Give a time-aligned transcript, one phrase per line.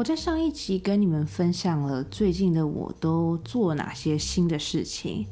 [0.00, 5.26] 我在上一集跟你们分享了最近的我都做哪些新的事情，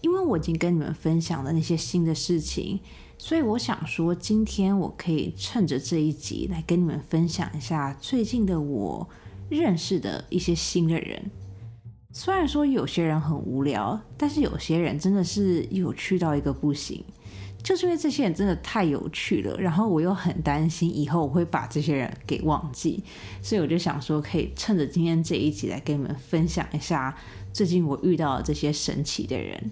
[0.00, 2.80] 因为我已经跟你们分享了那些新的事情，
[3.16, 9.08] 所以我想说，今天我可以趁着这一集来跟你们分享一下最近的我
[9.48, 11.30] 认识的一些新的人。
[12.10, 17.04] 虽然说有些人很无聊，但是有些人真的是有趣到一个不行。
[17.68, 23.04] 就是因为这些人真的太有趣了，然后我又很担心以后我会把这些人给忘记，
[23.42, 27.14] 所以我就想说，可以趁着今天这一集来跟你们分享一下
[27.52, 29.70] 最近我遇到的这些神奇的人，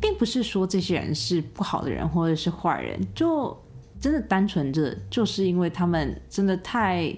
[0.00, 3.60] 并不是说这些人是不好的人或者是坏人，就
[4.00, 7.12] 真的单纯的就是因为他们真的太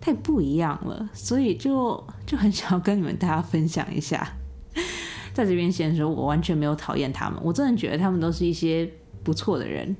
[0.00, 4.36] 太不一样了，所以就就很想要跟你们大家分享一下。
[5.34, 8.88] 在这边先说，我完全没有讨厌他们，我真的觉得他们都是一些。
[9.22, 9.96] 不错的人，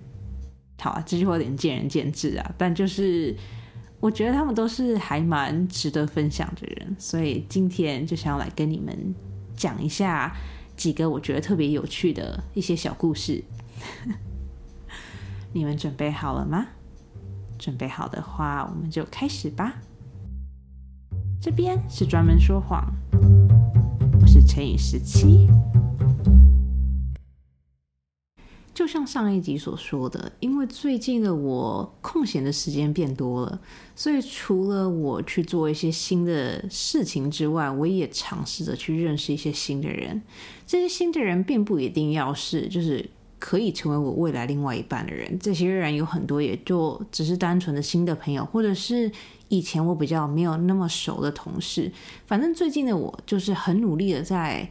[0.78, 2.54] 好啊，这句话有点见仁见智啊。
[2.56, 3.36] 但就是
[4.00, 9.14] 我觉得他们都是还蛮值得分享的人，所以今天就想要来跟你们
[9.56, 10.34] 讲一下
[10.76, 13.42] 几个我觉得特别有趣的一些小故事。
[15.52, 16.66] 你们准备好了吗？
[17.58, 19.74] 准备好的话，我们就开始吧。
[21.40, 22.84] 这边是专门说谎，
[24.20, 25.48] 我是乘以十七。
[28.78, 33.60] 就像上一集所说的，因为最近的我空闲的时间变多了，
[33.96, 40.22] 所以除了我去做一些新的事情之外，我也尝试着去认识一些新的人。
[40.64, 43.04] 这些新的人并不一定要是就是
[43.40, 49.10] 可以成为我未来另外一半的人，这些人有很多也就只是单纯的新的朋友，或者是
[49.48, 51.90] 以前我比较没有那么熟的同事。
[52.28, 54.70] 反正最近的我就是很努力的在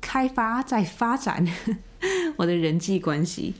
[0.00, 1.46] 开发、在发展。
[2.36, 3.54] 我的人际关系，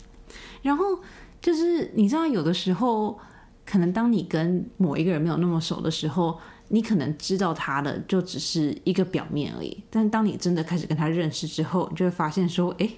[0.62, 0.98] 然后
[1.41, 3.19] 就是你知道，有的时候
[3.64, 9.83] 可能当你跟某一个人没有那么熟的时候，你可能知道他的就只是一个表面而已。
[9.91, 12.89] 但当你真的开始跟他认识之后，你就会发现说，哎，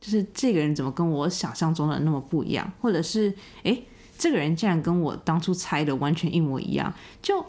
[0.00, 2.70] 就是这个人怎么跟我想象中的那么不一样？
[2.80, 3.80] 或者是，哎，
[4.18, 6.92] 这个人竟然跟我当初猜的完全一模一样？
[7.22, 7.44] 就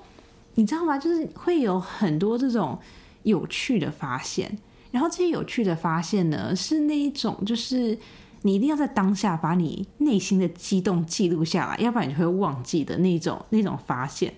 [0.55, 0.97] 你知道吗？
[0.97, 2.79] 就是会有很多这种
[3.23, 4.57] 有趣的发现。
[4.95, 7.99] 然后这些有趣的发现呢，是那一种，就是
[8.43, 14.33] 你一定要在当下把你内心的激动记录下来，要不然你就会忘记的那种那种发现。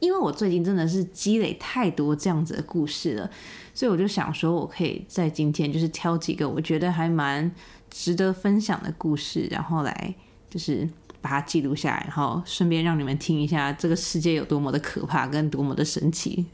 [0.00, 3.30] 因为我最近真的是积累太多这样子的故事了，
[3.72, 7.48] 所以我就想说，我可以在今天就是挑几个我觉得还蛮
[7.88, 10.14] 值得分享的故事，然后来
[10.50, 10.88] 就是
[11.20, 16.44] 把它记录下来，然后顺便让你们听一下这个世界有多么的可怕，跟多么的神奇。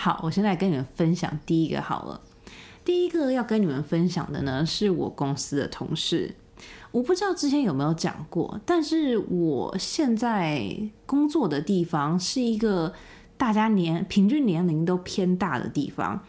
[0.00, 2.20] 好，我现在跟你们分享第一个好了。
[2.84, 6.36] 第一个要跟你们分享的呢，是我公司的同事。
[6.92, 10.72] 我不知道之前有没有讲过，但是我现在
[11.04, 12.94] 工作的地方是一个
[13.36, 16.22] 大家年平均年龄都偏大的地方。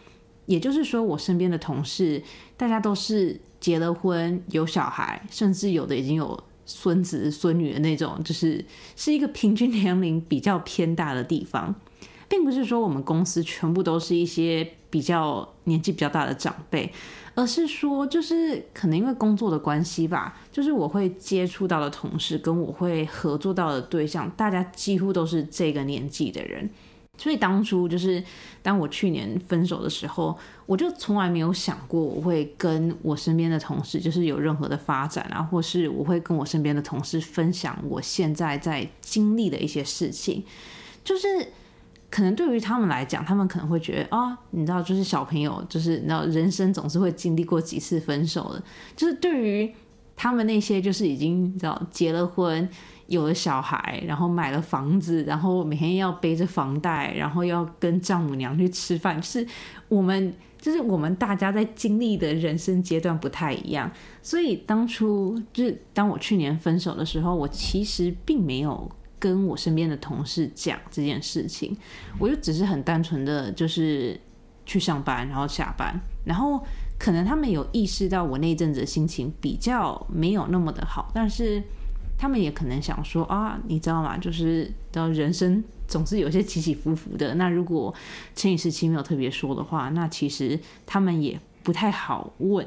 [0.47, 2.23] 也就是说，我身边的同事
[2.57, 8.65] 大家都是结了婚、有小孩，甚至有的已经有孙子孙女的那种，就是
[8.95, 11.75] 是一个平均年龄比较偏大的地方。
[12.29, 16.89] 并不是说我们公司全部都是一些比较年纪比较大的长辈，
[17.33, 26.69] 而是说就是可能因为工作的关系吧，就是我会接触到的同事跟我会合作到的对象，大家几乎都是这个年纪的人。
[27.17, 28.23] 所以当初就是
[28.61, 40.43] 当我去年分手的时候，我就从来没有想过我会跟我身边的同事就是有任何的发展啊，或是我会跟我身边的同事分享我现在在经历的一些事情，
[41.03, 41.27] 就是。
[42.09, 48.63] 可能对于他们来讲，他们可能会觉得啊，你知道，就是小朋友，就是你知道，人生总是会经历过几次分手的。
[48.95, 49.71] 就是对于
[50.15, 52.67] 他们那些，就是已经你知道结了婚、
[53.05, 59.45] 有了小孩，然后买了房子，然后每天要背着房贷，然后要跟丈母娘去吃饭，就是
[59.87, 63.89] 我们，就是我们大家在经历的人生阶段不太一样。
[64.23, 68.91] 所以当初就是当我去年分手的时候，我其实并没有。
[69.19, 71.75] 跟我身边的同事讲这件事情，
[72.17, 74.19] 我就只是很单纯的就是
[74.65, 75.93] 去上班，然后下班，
[76.25, 76.63] 然后
[76.97, 81.61] 可能他们有意识到我那阵子心情比较没有那么的好，但是
[82.17, 84.17] 他们也可能想说啊，你知道吗？
[84.17, 87.35] 就是到人生总是有些起起伏伏的。
[87.35, 87.93] 那如果
[88.35, 92.65] 乘以十七没有特别说的话，那其实他们也不太好问。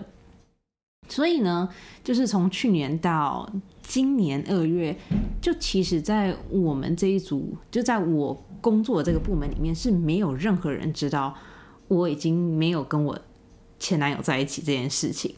[1.09, 1.69] 所以呢，
[2.05, 3.50] 就是从去年到。
[3.82, 4.96] 今年二月，
[5.40, 11.34] 就其实，在我们这一组，就在我工作的这个部门里面，是没有任何人知道
[11.88, 13.19] 我已经没有跟我
[13.79, 15.34] 前男友在一起这件事情。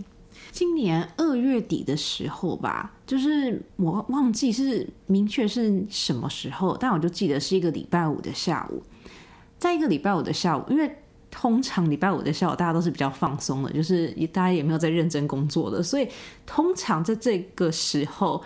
[0.52, 8.82] 今年二月底的时候吧，就是我忘记是明确是什么时候，但我就记得是一个礼拜五的下午，
[9.58, 10.96] 在一个礼拜五的下午，因为
[11.36, 16.08] 通常礼拜五的下午大家都是比较放松的，就是大家也没有在认真工作的，所以
[16.46, 18.42] 通常在这个时候，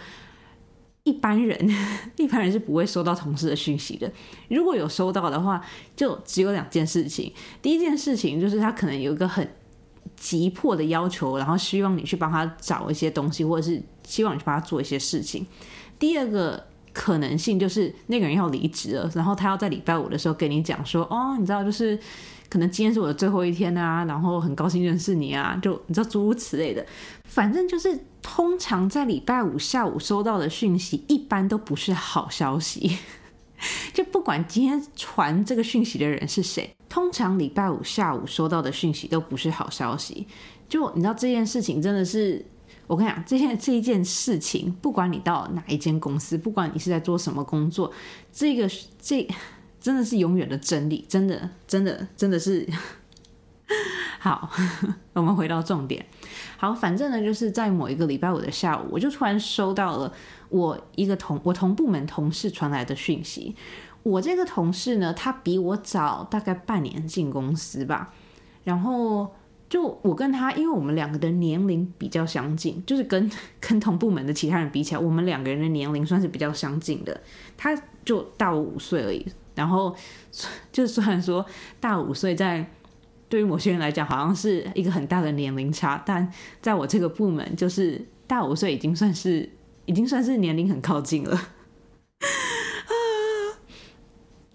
[1.04, 1.56] 一般人
[2.16, 4.10] 一般人是不会收到同事的讯息的。
[4.48, 5.62] 如果有收到的话，
[5.94, 7.32] 就只有两件事情。
[7.60, 9.46] 第一件事情就是他可能有一个很
[10.16, 13.82] 急迫的要求，然后希望你去帮他找一些东西，或者是。
[14.08, 15.46] 希望你去帮他做一些事情。
[15.98, 21.98] 第二个可能性就是那个人要离职了，然后他要在礼拜五的时候跟你讲说：“哦，你知道，就是
[22.48, 26.84] 可能今天是我的最后一天啊，然后很高兴认识你啊，就你知道诸如此类的。
[27.24, 32.96] 反正就是通常在礼拜五下午收到的讯息， 一般都不是好消息。
[33.92, 40.26] 就不管今天传这个讯息的人是谁，通常礼拜五下午收到的讯息都不是好消息。
[40.68, 42.44] 就你知道这件事情真的是。
[42.86, 47.92] 我跟你讲，这件这一件事情，不管你到哪一间公司，不管你是在做什么工作，
[48.32, 48.66] 这个
[48.98, 49.28] 这
[49.88, 52.68] 真的是永远的真理，真的真的真的是
[54.20, 54.50] 好。
[55.14, 56.04] 我们回到重点，
[56.58, 60.12] 好，反正呢，就是在某一个礼拜五的下午，我就突然收到了
[60.50, 63.56] 我一个同我同部门同事传来的讯息。
[64.02, 68.12] 我这个同事呢，他比我早大概半年进公司吧，
[68.64, 69.34] 然后。
[69.70, 73.30] 就我跟他，因为我们两个的年龄比较相近，就是跟
[73.60, 77.20] 跟同部门的其他人比起来，我们两个人的年龄算是比较相近的。
[77.54, 79.26] 他就大我五岁而已，
[79.58, 79.92] 然后
[80.70, 81.44] 就虽然说
[81.80, 82.64] 大五岁，在
[83.28, 86.32] 对于某些人来讲好像是一个很大的年龄差，但
[86.62, 89.50] 在我这个部门，就是大五岁已经算是
[89.84, 91.36] 已经算是年龄很靠近了。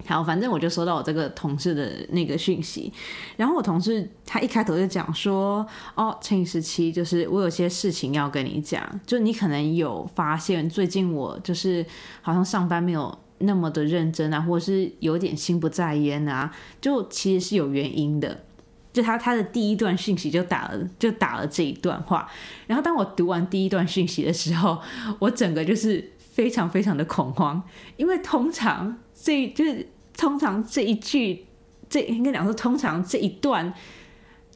[0.06, 2.92] 好，反正我就收到我这个同事的那个讯息，
[3.38, 5.66] 然后我同事他一开头就讲说
[5.96, 11.86] ：“哦，陈十七，就是我有些事情要跟你讲，就你可能有发现最近我就是
[12.22, 18.44] 好像上班没有那么的认真啊，或者是有点心不在焉啊，就其实是有原因的。
[18.92, 22.30] 就他他的第一段讯息就打了就打了这一段话，
[22.68, 24.80] 然后当我读完第一段讯息的时候，
[25.20, 27.64] 我整个就是非常非常的恐慌，
[27.98, 29.88] 因为通常这就是。
[30.16, 31.44] 通常这一句，
[31.90, 33.74] 这应该讲说，通常这一段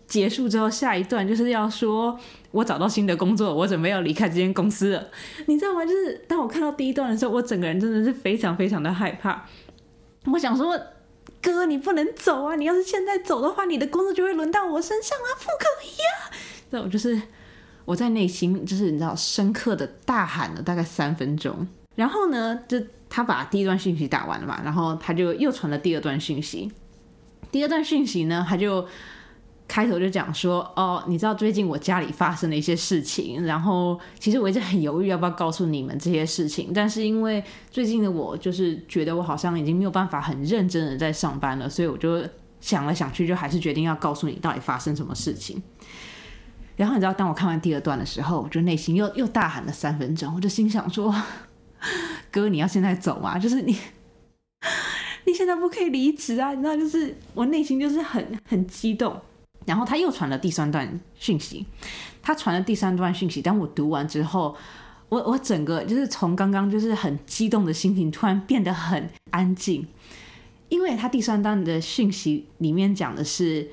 [0.06, 2.18] 结束之后，下一段就是要说，
[2.58, 5.08] 我找到新的工作，我准备要离开这间公司了。
[5.46, 5.86] 你知道吗？
[5.86, 9.46] 就是当我看到第一段的时候，我整个人真的是非常非常的害怕。
[10.26, 10.76] 我想说，
[11.40, 12.56] 哥，你不能走啊！
[12.56, 16.34] 你要是现在走的话，你的工作就会轮到我身上啊，不可以啊！
[16.72, 17.22] 那我就是
[17.86, 21.68] 我在内心就是你知道，深刻的大喊了大概三分钟。
[21.96, 26.72] 然后呢，就他把第一段讯息打完了嘛，然后他就又传了第二段讯息。
[27.52, 28.88] 第二段讯息呢，他就
[29.68, 42.24] 开头就讲说：“哦，你知道最近我家里发生了一些事情，然后其实我一直很犹豫要不要告诉你们这些事情，但是因为最近的我就是觉得我好像已经没有办法很认真的在上班了，所以我就
[42.62, 45.62] 想了想去，就还是决定要告诉你到底发生什么事情。
[46.76, 51.14] 然后你知道，当我看完第二段的时候，我就内心又又大喊了三分钟，我就心想说。”
[52.32, 53.38] 哥，你要现在走吗？
[53.40, 53.78] 就是你，
[55.26, 56.52] 你现在不可以离职啊！
[56.52, 59.16] 你知道，就是我内心就是很很激动。
[59.68, 61.64] 然后他又传了第三段讯息，
[62.24, 63.40] 他传了第三段讯息。
[63.40, 64.56] 当我读完之后，
[65.10, 69.88] 我我整个就是从刚刚就是很激动的心情，突然变得很安静，
[70.70, 73.70] 因为他第三段的讯息里面讲的是。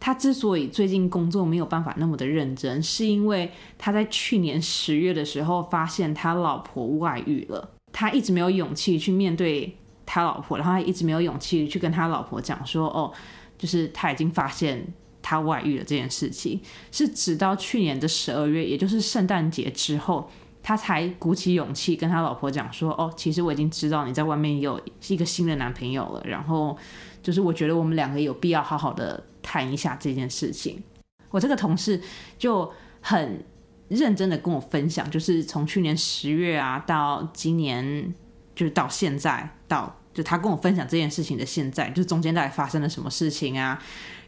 [0.00, 7.70] 他之所以最近工作没有办法那么的认真，是因为他在去年十月的时候发现他老婆外遇了。
[7.90, 9.74] 他一直没有勇气去面对
[10.04, 13.10] 他老婆，然后他一直没有勇气去跟他老婆讲说：“哦，
[13.56, 14.86] 就是他已经发现
[15.24, 16.60] 他外遇了这件事情。”
[16.92, 20.30] 是直到去年的十二月，也就是圣诞节之后，
[20.62, 26.78] 他才鼓起勇气跟他老婆讲说：“哦，其实我已经知道你在外面有一个新的男朋友了。”然后
[27.22, 29.24] 就是我觉得我们两个有必要好好的。
[29.46, 30.82] 谈一下这件事情，
[31.28, 32.00] 我这个同事
[32.38, 33.44] 就很
[33.88, 38.14] 认真的跟我分享，就是从去年十月啊到今年，
[38.56, 43.78] 就是到现在，到就他跟我分享这件事情的现在，就中间到底发生了什么事情啊？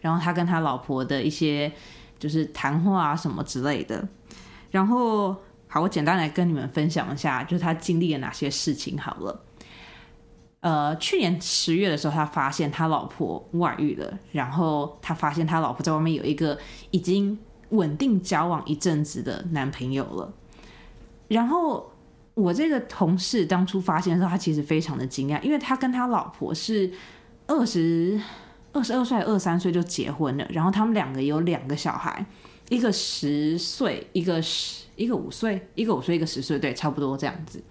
[0.06, 1.70] 然后他跟他老婆的一些
[2.18, 4.06] 就是谈话啊什么之类的。
[4.70, 5.34] 然后
[5.68, 9.42] 好，我简单来跟你们分享一下，就是他经历了哪些事情好了。
[10.60, 16.58] 呃，去年十月的时候，他发现他老婆外遇了，然后他发现他老婆在外面有一个
[16.90, 17.38] 已经
[17.70, 20.32] 稳定交往一阵子的男朋友了。
[21.28, 21.92] 然后
[22.34, 26.90] 我这个同事当初发现的时候，他其实非常的惊讶，因为他跟他老婆是
[27.46, 28.20] 二十
[28.76, 32.26] 二十二岁、二三岁就结婚了，然后他们两个有两个小孩，
[32.68, 37.62] 一个十岁，一个十，一个五岁，一个五岁，一个十岁，对，差不多这样子。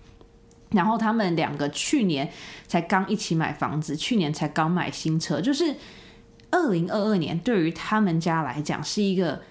[0.71, 2.27] 然后他们两个去年
[2.65, 5.75] 才刚一起买房子，去年才刚买新车，就是
[6.49, 9.43] 二零二二年对于他们家来讲是一个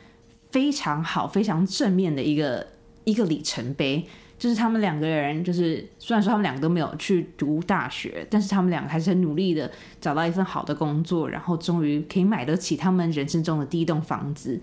[0.50, 2.66] 非常好、非常正面的一个
[3.04, 4.08] 一个里程碑。
[4.44, 9.70] 就是他们两个人，就是虽然说他们两个都没有去读大学，但是他们两个还是很努力的
[10.02, 14.60] 找到一份好的工作，然后终于可以买得起他们人生中的第一栋房子，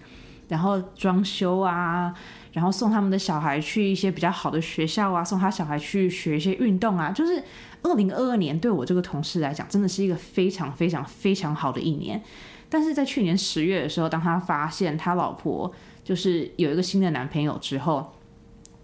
[0.50, 2.14] 然后装修啊。
[2.54, 7.44] 然后送他们的小孩去一些比较好的学校啊，送他小孩去学一些运动啊，就是
[7.82, 12.22] 二零二二年对我这个同事来讲，真的是一个非常非常非常好的一年。
[12.70, 15.74] 但是在去年十月的时候，当他发现他老婆
[16.04, 18.14] 就是有一个新的男朋友之后，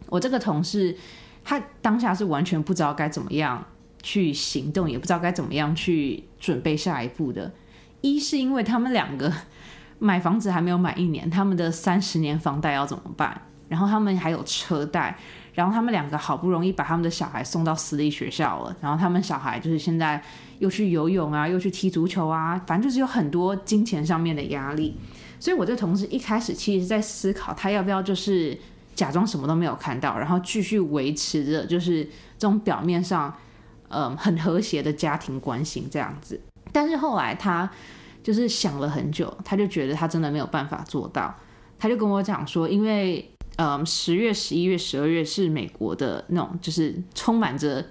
[0.10, 0.96] 我这个同事
[1.44, 3.64] 他当下是完全不知道该怎么样
[4.02, 7.52] 去行动，也不知道该怎么样去准备下一步的。
[8.02, 9.32] 一是因为他们两个
[10.00, 13.42] 买房子还没有买一年，他们的三十年房贷要怎么办？
[13.68, 15.18] 然后他们还有车贷，
[15.54, 20.24] 然后他们两个好不容易把他们的小孩送到私立学校了，然后他们小孩就是现在
[20.60, 24.96] 又去游泳啊，又去踢足球啊，反正就是有很多金钱上面的压力。
[25.40, 28.58] 所以我这同事一开始其实在思考，他要不要就是
[28.98, 32.04] 假装什么都没有看到，然后继续维持着就是
[32.38, 33.34] 这种表面上
[33.88, 36.38] 嗯很和谐的家庭关系这样子。
[36.74, 37.72] 但是后来他
[38.22, 41.34] 就是想了很久，他就觉得他真的没有办法做到，
[41.80, 43.32] 他就跟我讲说，因为。
[43.60, 47.84] 嗯，十月、十一月、十二月是美国的那种，就是充满着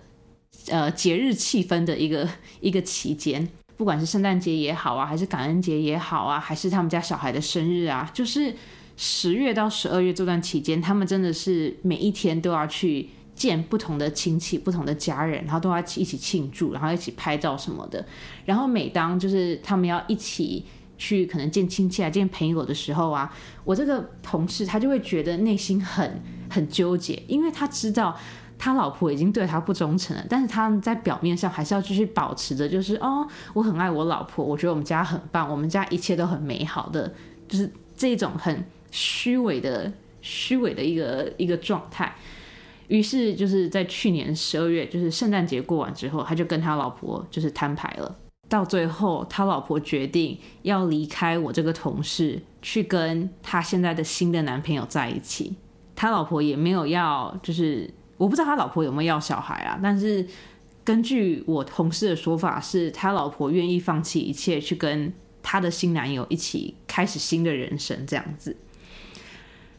[0.68, 2.28] 呃节日气氛的一个
[2.62, 3.48] 一个期间。
[3.76, 8.54] 不管是圣诞节也好啊，还是感恩节也好啊，还是他们家小孩的生日啊，就是
[8.96, 18.04] 十月到十二月这段期间，他们真的是每一天都要去见不同的亲戚、不同的家人，然后都要一起庆祝，然后一起拍照什么的。
[18.44, 20.64] 然后每当就是他们要一起。
[20.98, 23.30] 去可能见亲戚啊、见朋友的时候啊，
[23.64, 28.16] 我这个同事他就会觉得内心很很纠结，因为他知道
[28.58, 37.12] 他老婆已经对他不忠诚了，但是他在表面上还是要继续保持着，就是哦，我很爱我老婆，我觉得我们家很棒，我们家一切都很美好的，
[37.46, 38.64] 就是这种很
[38.96, 42.16] 虚伪的、虚伪的一个一个状态。
[42.88, 48.16] 于是就是在去年十二月，就是圣诞节过完之后，他就跟他老婆就是摊牌了。
[48.48, 55.54] 到最后，他老婆决定要离开我这个同事，去跟他现在的新的男朋友在一起。
[55.94, 59.78] 他老婆也没有要，就是我不知道他老婆有没有要小孩啊。
[59.82, 60.26] 但是
[60.84, 65.12] 根据我同事的说法，是他老婆愿意放弃一切，去跟
[65.42, 68.56] 他的新男友一起开始新的人生，这样子。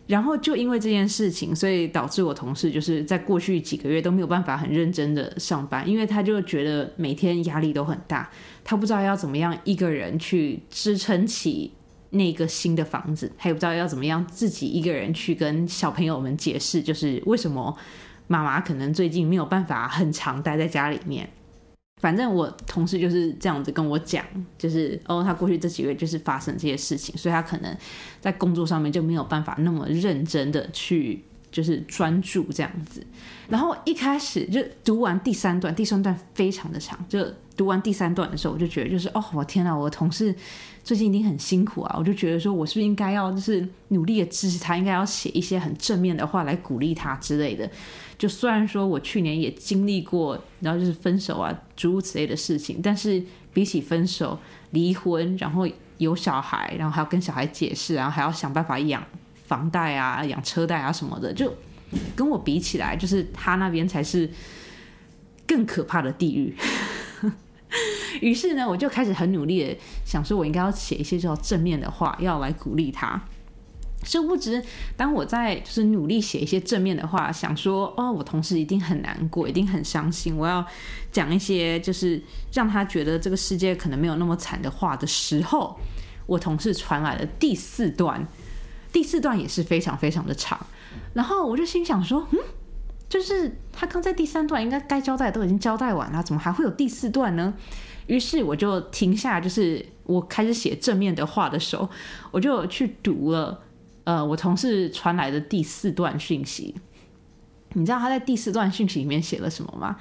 [0.08, 8.30] 然后就因为这件事情，所以导致我同事就是在过去几个月都没有办法很认真的上班，因为他就觉得每天压力都很大，
[8.64, 11.74] 他不知道要怎么样一个人去支撑起
[12.12, 17.78] 那个新的房子，他也不知道要怎么样自己一个人去跟小朋友们解释，就是为什么
[18.28, 21.30] 妈妈可能最近没有办法很长待在家里面。
[22.00, 24.24] 反正我同事就是这样子跟我讲，
[24.58, 27.76] 就是哦，他过去这几个月就是发生这些事情，所以他可能
[28.22, 33.04] 在工作上面就没有办法那么认真的去就是专注这样子。
[33.50, 37.26] 然后一开始就读完第三段，第三段非常的长，就
[37.56, 40.36] 读完第三段的时候，我就觉得就是哦，我天哪，我的同事
[40.84, 41.96] 最近一定很辛苦啊！
[41.98, 47.68] 我就觉得说我是不是应该要就是努力的支持他，应该要写一些很正面的话来鼓励他之类的。
[48.18, 53.22] 就虽然说我去年也经历过，然后就是分手啊，诸如此类的事情，但是
[53.54, 54.40] 比起分手、
[54.72, 59.04] 离婚，然后有小孩，然后还要跟小孩解释，然后还要想办法养
[59.46, 61.54] 房贷啊、养车贷啊什么的，就
[62.16, 64.30] 跟我比起来，就是他那边才是
[65.46, 66.56] 更可怕的地狱。
[68.22, 73.22] 于是呢，我就开始很努力的想说，我应该要写一些叫正面的话，要来鼓励他。
[74.08, 74.64] 殊不知，
[74.96, 80.38] 当我在就是努力写一些正面的话，想说哦，我同事一定很难过，一定很伤心。
[80.38, 80.66] 我要
[81.12, 82.22] 讲一些就是
[82.54, 85.78] 让他觉得这个世界可能没有那么惨的话的时候，
[86.26, 88.26] 我同事传来了第四段，
[88.94, 90.58] 第四段也是非常非常的长。
[91.14, 92.40] 然后我就心想说，嗯，
[93.10, 97.54] 就是他刚在第三段应该该交代都已经交代完了，怎么还会有第四段呢？
[98.08, 101.90] 于是我就停下，就是我开始写正面的话的时候，
[102.32, 103.64] 我就去读了。
[104.08, 106.74] 呃，我同事传来的第四段讯息，
[107.74, 109.98] 你知道他在第四段讯息里面写了什么吗？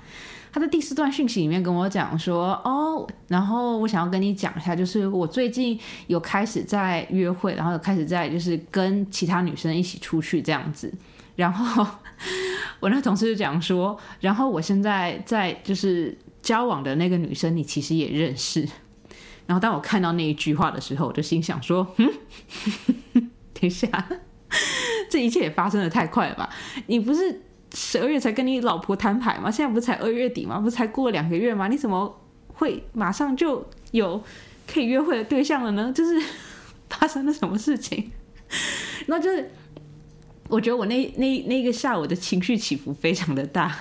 [0.52, 10.94] 他在第四段讯息里面跟我讲说，哦，然后我想要跟你讲一下，就是我最近有开始在约会，然后有开始在就是跟其他女生一起出去这样子。
[11.34, 11.84] 然后
[12.78, 18.60] 我那同事就讲说，然后我现在在就是交往的那个女生，你其实也认识。
[19.46, 23.30] 然后当我看到那一句话的时候，我就心想说，嗯。
[23.58, 23.88] 等一下，
[25.10, 26.48] 这一切也发生的太快了吧？
[26.86, 27.42] 你不是
[27.75, 29.50] 十二月才跟你老婆摊牌吗？
[29.50, 30.58] 现在不是才二月底吗？
[30.60, 31.68] 不是才过了两个月吗？
[31.68, 32.20] 你怎么
[32.54, 34.22] 会马上就有
[34.66, 35.92] 可以约会的对象了呢？
[35.94, 36.22] 就是
[36.88, 38.12] 发生了什么事情？
[39.06, 39.50] 那就是。
[40.48, 43.76] 我觉得我那那那个下午的情绪起伏非常的大，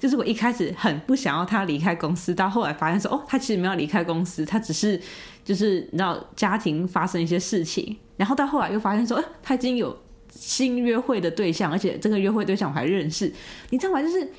[0.00, 5.00] 就是我一开始很不想要他离开公司，到后来发现说，哦，他其实没有离开公司，他只是
[5.48, 9.96] 就是你知道家庭发生一些事情，然后到后来又发现说，他已经有
[10.28, 13.32] 新约会的对象，而且这个约会对象我还认识，
[13.70, 14.02] 你知道吗？
[14.02, 14.30] 就是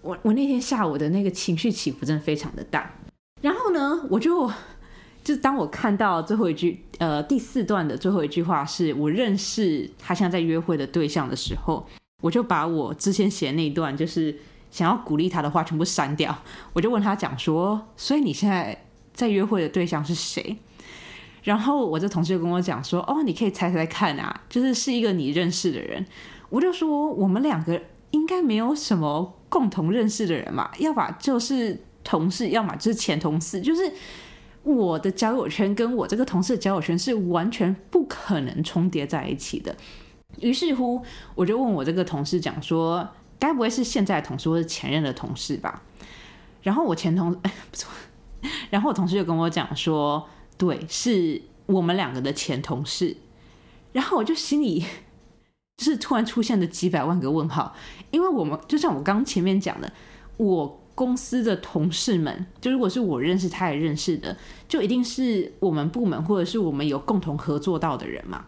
[0.00, 2.94] 我我那天下午的那个情绪起伏真的非常的大，
[3.40, 4.48] 然后呢，我就。
[5.24, 11.86] 就当我看到最后一句，呃，第四段的最后一句话是我认识他现在在约会的对象的时候，
[12.20, 14.36] 我就把我之前写的那一段，就是
[14.72, 16.36] 想要鼓励他的话全部删掉。
[16.72, 18.81] 我就问他讲说，所以你现在
[19.12, 20.56] 在约会的对象是谁？
[21.42, 26.04] 然后我这同事就跟我讲说，哦，你可以猜猜看啊，就是是一个你认识的人。
[26.48, 33.92] 我就说我们两个应该没有什么共同认识的人嘛，要么就是同事，要么就是前同事，就是。
[34.64, 39.74] 我的交友圈跟我这个同事的交友圈是完全不可能重叠在一起的。
[40.38, 41.02] 于是乎，
[41.34, 43.08] 我就问我这个同事讲说
[43.40, 45.82] ：“该不会是现在的同事或是前任的同事吧？”
[46.62, 47.90] 然后我前同哎不错，
[48.70, 53.16] 然后我同事就跟我讲说：“对，是我们两个的前同事。”
[53.92, 54.84] 然后我就心里
[55.76, 57.74] 就是突然出现了几百万个问号，
[58.10, 59.92] 因为我们就像我刚前面讲的，
[60.36, 60.78] 我。
[60.94, 64.36] 公司的同事们，就如果是我认识，他也认识的，
[64.68, 68.44] 就一定是我们部门或者是我们有共同合作到的人嘛。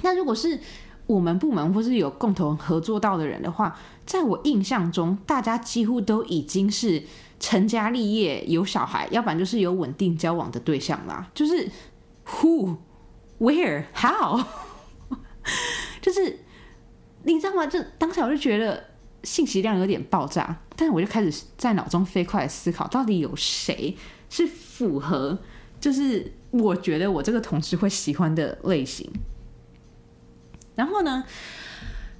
[0.00, 0.58] 那如果是
[1.06, 7.02] 我们部门或是有共同合作到的人的话，在我印象中，大家几乎都已经是
[7.40, 11.28] 成家立业、有小孩，要不然就是有稳定交往的对象啦。
[11.34, 11.68] 就是
[12.24, 12.76] who
[13.40, 14.40] where how，
[16.00, 16.38] 就是
[17.24, 17.66] 你知道吗？
[17.66, 18.88] 就当下我就觉得。
[19.22, 23.94] 信息量有点爆炸，但是我就开始在脑中飞快思考，到底有谁
[24.30, 25.38] 是符合，
[25.78, 29.12] 就是我觉得我这个同事会喜欢的类型。
[30.74, 31.22] 然后呢，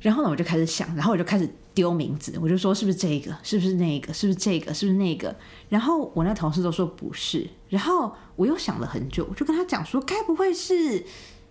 [0.00, 5.34] 然后呢，我就开始想，然后我就开始丢名字，我就说是不是这个，是不是那个，是不是这个，是不是那个？
[5.68, 11.04] 然后我那同事都说不是，然后我又想了很久，我就跟他讲说，该不会是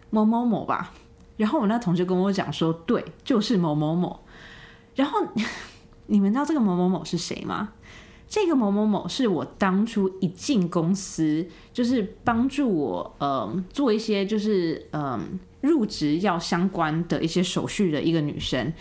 [0.10, 0.94] 某某某吧？
[1.38, 4.20] 然后我那同学跟我讲说，对，就是某某某。
[4.96, 5.20] 然后
[6.08, 7.70] 你们知道这个某某某是谁吗？
[8.30, 18.72] 这个某某某是我当初一进公司，就是帮助我呃做一些就是嗯入职要相关的一些手续的一个女生。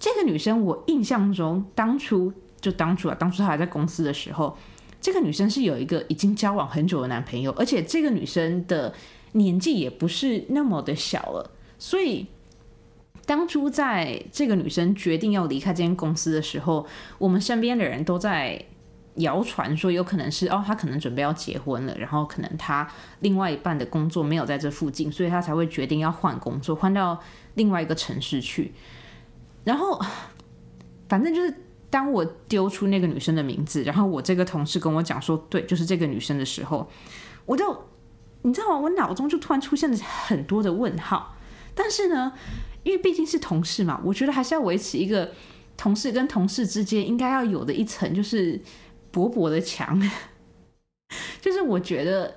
[0.00, 4.56] 这个女生我印象中当初就当初啊，当初她还在公司的时候，
[5.02, 8.94] 这个女生是有一个已经交往很久的男朋友，而且这个女生的
[9.32, 12.26] 年纪也不是那么的小了，所以。
[13.26, 16.84] 当初在这个女生决定要离开这间公司的时候，
[17.16, 18.62] 我们身边的人都在
[19.16, 22.88] 谣传说，有可能是哦，他可能准备要结婚了，然后可能他
[23.20, 27.20] 另外一半的工作没有在这附近，所以他才会决定要换工作，换到
[27.54, 28.72] 另外一个城市去。
[29.64, 30.00] 然后，
[31.08, 31.54] 反正就是
[31.90, 36.88] 当我丢出那个女生的名字，然后我这个同事跟我讲说，对，就是这个女生的时候，
[37.46, 37.84] 我就
[38.42, 38.78] 你知道吗？
[38.78, 41.36] 我脑中就突然出现了很多的问号，
[41.74, 42.32] 但是呢。
[42.84, 45.32] 因为毕竟是同事嘛，我觉得还是要维持一个
[45.74, 48.60] 同事跟同事之间应该要有的一层，就是
[49.14, 50.00] 薄薄的墙。
[51.40, 52.34] 就是我觉得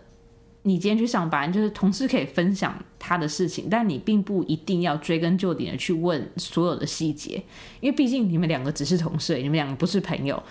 [0.61, 7.43] 你今天去上班，就是同事可以分享他的事情，但你并不一定要追根究底的去问所有的细节，
[7.79, 10.41] 因为毕竟你们两个只是同事，你们两个不是朋友。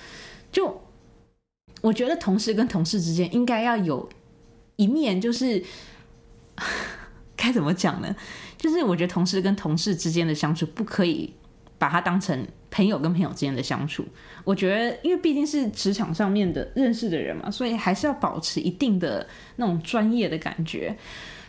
[0.50, 0.80] 就
[1.82, 4.08] 我觉得同事跟同事之间应该要有
[4.76, 5.62] 一面，就是
[7.36, 8.16] 该怎么讲呢？
[8.56, 11.34] 就是我觉得同事跟同事之间的相处不可以
[11.76, 14.04] 把它当成朋友跟朋友之间的相处。
[14.44, 19.26] 我觉得，因为毕竟是职场上面的认识的人嘛，所以还是要保持一定的
[19.56, 20.96] 那种专业的感觉。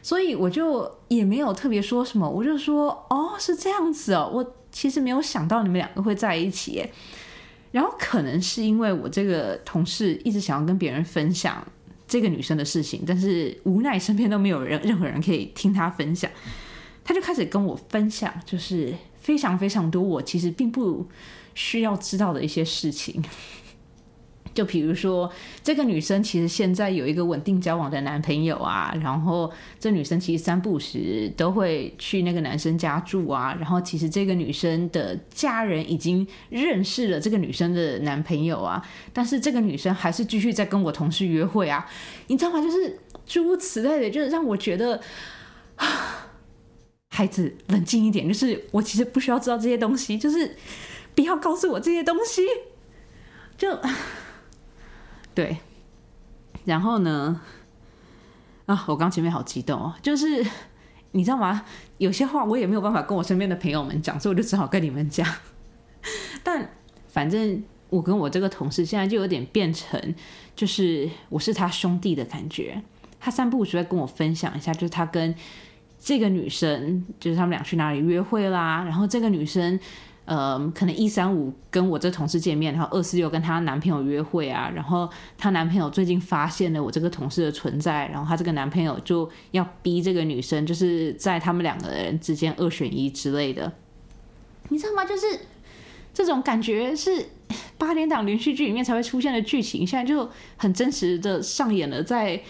[0.02, 6.84] 所以我就也没有特别说什么，我就说哦，是这样子哦，我其实没有想到你们两个会在一起。
[7.72, 11.62] 然后可能是因为我这个同事一直想要跟别人分享
[12.08, 16.32] 这个女生的事情，但是无奈身边都没有人任何人可以听他分享。
[17.04, 18.94] 他就开始跟我分享，就是
[19.28, 21.06] 非常非常多我其实并不
[21.54, 23.22] 需要知道的一些事情。
[24.54, 25.30] 就比如说，
[25.62, 41.86] 这个女生其实现在有一个稳定交往的男朋友啊，然后这女生其实三不时都会去那个男生家住啊，然后其实这个女生的家人已经认识了这个女生的男朋友啊，但是这个女生还是继续在跟我同事约会啊，
[42.28, 42.62] 你知道吗？
[42.62, 45.02] 就是诸如此类的，就是让我觉得。
[47.18, 50.56] 孩子冷静一点，就是我其实不需要知道这些东西，就是
[51.16, 52.44] 不要告诉我这些东西。
[53.58, 53.76] 就
[55.34, 55.58] 对，
[56.66, 57.42] 然后呢？
[58.68, 60.46] 啊，我刚前面好激动哦，就是
[61.14, 61.66] 你知道吗？
[61.98, 65.28] 有些话我也没有办法跟我身边的朋友们讲，所以我就只好跟你们讲。
[66.44, 66.70] 但
[67.08, 70.14] 反正我跟我这个同事现在就有点变成，
[70.56, 72.80] 就是我是他兄弟的感觉。
[73.20, 75.34] 他三不五时在跟我分享一下，就是他跟
[76.00, 79.80] 这个女生，就是他们俩去哪里约会啦，然后这个女生。
[80.30, 93.72] 呃，可能一三五跟我这同事见面，然后二四六跟她男朋友约会啊，然后她男朋友最近发现了我这个同事的存在，然后她这个男朋友就要逼这个女生，就是在他们两个人之间二选一之类的，
[94.68, 95.06] 你知道吗？
[95.06, 95.26] 就是
[96.14, 97.28] 这种感觉是
[97.78, 102.42] 八点档连续剧里面才会出现的剧情，现在就很真实的上演了在。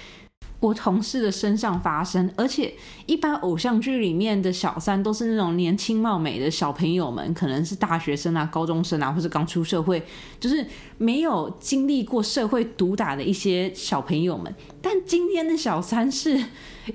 [0.60, 2.74] 我同事的身上发生，而且
[3.06, 10.02] 一般偶像剧里面的小三都是那种年轻貌美的小朋友们，可能是大学生啊、高中生啊，或者刚出社会，
[10.40, 10.66] 就是
[10.98, 14.52] 没有经历过社会毒打的一些小朋友们。
[14.82, 16.44] 但今天的小三是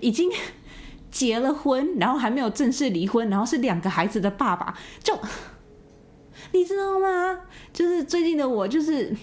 [0.01, 0.29] 已经
[1.12, 5.16] 结了婚，然后还没有正式离婚，然后是两个孩子的爸爸，就
[6.51, 7.38] 你知道吗？
[7.72, 9.14] 就是最近的我，就是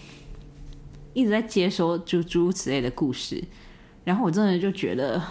[1.14, 3.44] 一直在接收就诸如此类的故事。
[4.10, 5.22] 然后我真的就觉得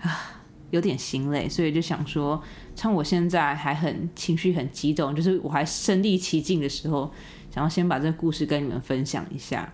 [0.00, 2.42] 啊，有点心累，所以就想说，
[2.74, 7.12] 趁我现在还很情绪很激动，就是我还身临其境的时候，
[7.54, 9.70] 想要先把这个故事跟你们分享一下。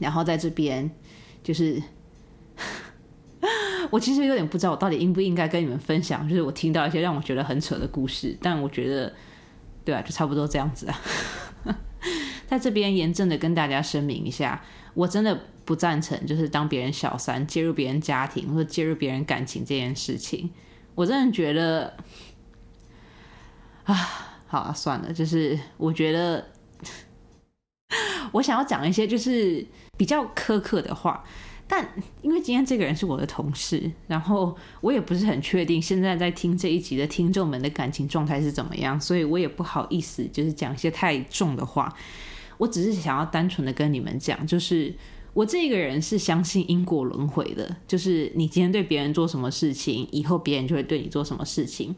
[0.00, 0.90] 然后在这边，
[1.40, 1.80] 就是
[3.90, 9.14] 我其实有点不知道我到底应不应该跟你们分享，就是我听到一些让我觉得很扯的故事，但我觉得，
[9.84, 11.00] 对啊，就差不多这样子啊。
[12.48, 14.60] 在这边严正的跟大家声明一下，
[14.94, 15.38] 我真的。
[15.68, 20.48] 不赞成，就是当别人小三介入别人家庭或者介入别人感情这件事情，
[20.94, 21.94] 我真的觉得
[23.84, 23.94] 啊，
[24.46, 26.48] 好了，算了，就是我觉得
[28.32, 29.62] 我想要讲一些就是
[29.98, 31.22] 比较苛刻的话，
[31.66, 31.86] 但
[32.22, 41.94] 因为今天这个人是我的同事，然后我也不是很确定现在在听这一集的听众们的感情状态是怎么样，所以我也不好意思就是讲一些太重的话，
[42.56, 44.94] 我只是想要单纯的跟你们讲，就是。
[45.34, 51.94] 我这个人是相信因果轮回的，就是你今天对别人做什么事情，以后别人就会对你做什么事情。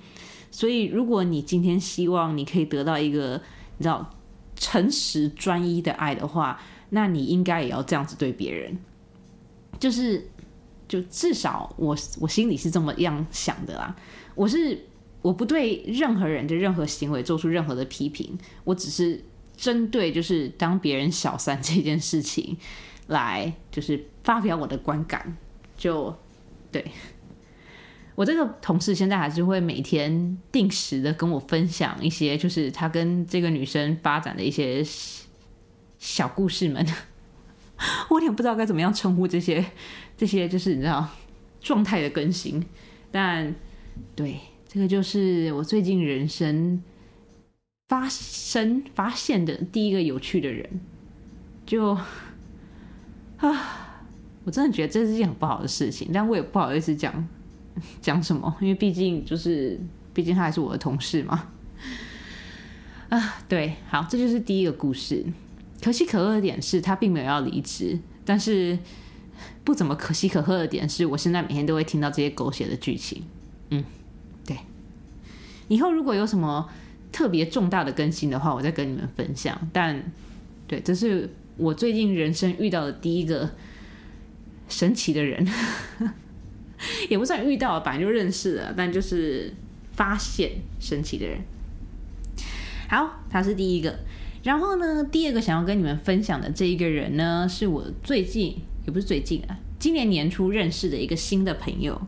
[0.51, 3.40] 所以，如果你今天希望你可以得到一个
[3.79, 4.11] 你知道
[4.57, 8.77] 诚实专一的爱的话，那你应该也要这样子对别人。
[9.79, 10.29] 就是，
[10.87, 13.97] 就至少我我心里是这么样想的啦。
[14.35, 14.87] 我是
[15.23, 19.25] 我不对任何人的任何行为做出任何的批评，我只是
[19.57, 22.57] 针对就是当别人小三这件事情。
[23.11, 25.37] 来就是发表我的观感，
[25.77, 26.16] 就
[26.70, 26.85] 对
[28.14, 34.83] 我这个同事现在还是会每天定时的跟我分享一些，就是他跟这个女生发展的一些
[35.99, 36.87] 小故事们。
[38.11, 39.64] 我有点不知道该怎么样称呼这些
[40.16, 41.09] 这些，就是你知道
[41.61, 42.64] 状态的更新。
[43.11, 43.55] 但
[44.14, 46.81] 对这个就是我最近人生
[47.88, 50.81] 发生发现的第一个有趣的人，
[51.66, 51.99] 就。
[53.40, 54.05] 啊，
[54.44, 57.26] 我真的觉得这是件很不好的事情，但我也不好意思讲
[58.00, 59.81] 讲什么，因为毕竟就是，
[60.12, 61.48] 毕竟他还是我的同事嘛。
[63.09, 65.24] 啊，对，好，这就是第一个故事。
[65.83, 68.79] 可喜可贺的点是他并没有要离职，但是
[69.64, 73.24] 不怎么可喜可贺的点是我现在每天都会听到这些狗血的剧情。
[73.70, 73.83] 嗯，
[74.46, 74.59] 对。
[75.68, 76.68] 以后如果有什么
[77.11, 79.59] 特别重大的更新的话，我再跟你们分享。
[79.72, 80.12] 但
[80.68, 81.31] 对，这是。
[81.61, 83.51] 我最近人生遇到的第一个
[84.66, 85.46] 神奇的人，
[87.11, 89.53] 也不算遇到，本来就认识了，但就是
[89.92, 91.38] 发现神奇的人。
[92.88, 93.99] 好，他是第一个。
[94.42, 102.01] 然后呢，第二个想要跟你们分享的这一个人呢，是我最近也不是最近啊，今年年初认识的一个新的朋友。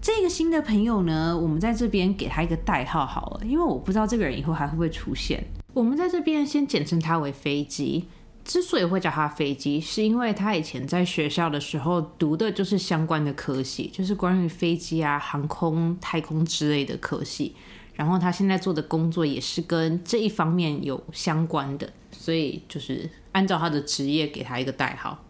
[0.00, 5.42] 这个新的朋友呢，我们在这边给他一个代号好了，因为我不知道这个人以后还会不会出现。
[5.72, 8.04] 我们在这边先简称他为飞机。
[8.46, 17.56] 之所以会叫他飞机，是因为他以前在学校的时候读的就是相关的科系，就是关于飞机啊、航空、太空之类的科系。
[17.94, 25.24] 然后他现在做的工作也是跟这一方面有相关的，所以就是按照他的职业给他一个代号。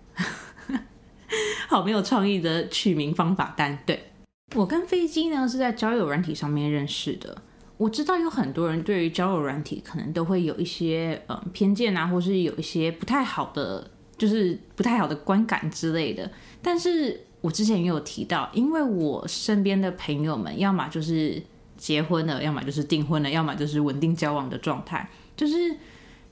[1.68, 4.12] 好没有创意的取名方法，但对
[4.54, 7.42] 我跟飞机呢是在交友软体上面认识的。
[7.78, 16.30] 我知道有很多人对于交友软体可能都会有一些呃偏见啊，或是有一些不太好的就是不太好的观感之类的。
[16.62, 21.42] 但是我之前也有提到，因为我身边的朋友们，要么就是
[21.76, 25.08] 结婚了，要么就是订婚了，要么就是稳定交往的状态。
[25.36, 25.76] 就是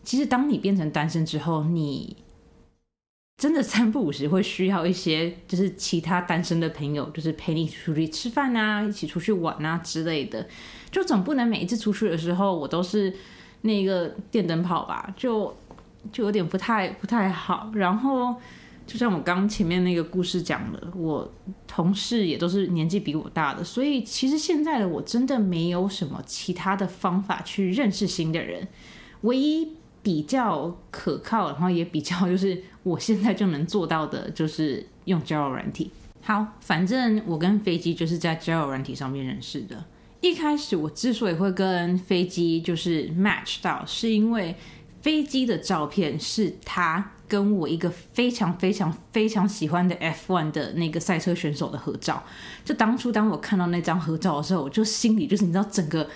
[0.03, 2.17] 其实当你变成单身之后，你
[3.37, 10.47] 真的三不五时会需要一些，就是其他单身的朋友，就是陪你出去吃饭啊，一起出去玩啊之类的。
[10.91, 13.13] 就总不能每一次出去的时候，我都是
[13.63, 15.13] 那个电灯泡吧？
[15.17, 15.55] 就
[16.13, 17.73] 就有点不太不太好。
[17.75, 18.37] 然后
[18.87, 21.31] 就像我刚前面那个故事讲的，我
[21.67, 28.69] 同事也都是年纪比我大的，所以其实现在的我真的没有什么其他的方法去认识新的人，
[29.23, 29.73] 唯一。
[30.05, 35.91] 比较可靠，然后也比较就是我现在就能做到的，就是用交友软体。
[36.21, 39.83] 好，反正我跟飞机就是在交友软体上面认识的。
[40.21, 44.55] 一开始我之所以会跟飞机就是 match 到，是因为
[45.01, 52.23] 飞机的照片是他跟我一个非常非常非常喜欢的 F1 的那个赛车选手的合照。
[52.63, 56.07] 就当初当我看到那张合照的时候，我就心里就是你知道整个。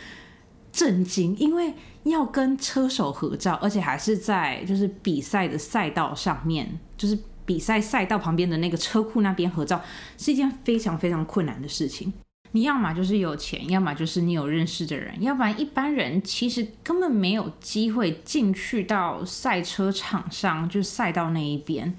[0.79, 9.83] 震惊，因为要跟车手合照，而且还是在就是比赛的赛道上面，就是比赛赛道旁边的那个车库那边合照，
[10.17, 12.13] 是一件非常非常困难的事情。
[12.53, 21.93] 你要么就是有钱，要么就是你有认识的人，要不然一般人其实根本没有机会进去到赛车场上，就是赛道那一边。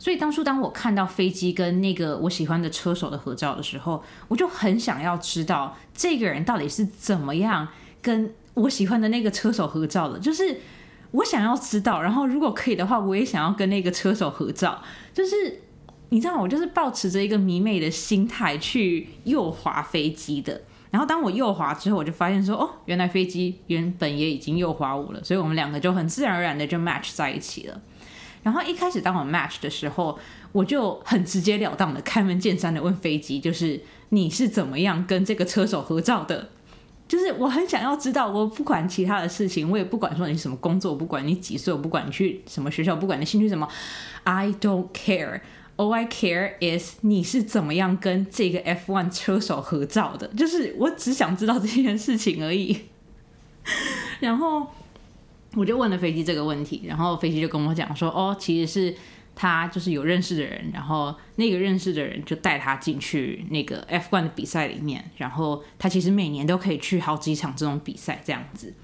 [0.00, 7.68] 所以当初当我看到飞机跟那个我喜欢的车手的合照的时候，我就很想要知道这个人到底是怎么样。
[8.02, 10.60] 跟我喜欢的那个车手合照的，就是
[11.12, 12.00] 我想要知道。
[12.00, 14.82] 然后如果可以的话，我也想要跟那个车手合照。
[15.12, 15.60] 就是
[16.10, 20.60] 你知道，我就是保持着一个迷妹的心态去右滑飞机的。
[20.90, 25.22] 然后当我右滑之后，我就发现说，哦，原来飞机原本也已经右滑我了。
[25.22, 27.80] 所以我们两个就很自然而然的就 match 在一起了。
[28.42, 30.18] 然后一开始当我 match 的时候，
[30.50, 36.48] 我就很直截了当的开门见山的问飞机，就是你是怎么样跟这个车手合照的？
[37.10, 43.68] 就是我很想要知道，我不管其他的事情，我也不管说你什么工作，我不管你几岁，我不管你去什么学校，不管你兴趣什么
[44.22, 45.40] ，I don't care.
[45.76, 50.28] All I care is 你是怎么样跟这个 F1 车手合照的。
[50.28, 52.82] 就是我只想知道这件事情而已。
[54.20, 54.68] 然后
[55.56, 58.96] 我就问了飞机这个问题，然后飞机就跟我讲说，哦，其实是。
[59.34, 68.74] 他就是有认识的人，然后那个认识的人就带他进去那个 F1 的比赛里面，然后他其实每年都可以去好几场这种比赛这样子。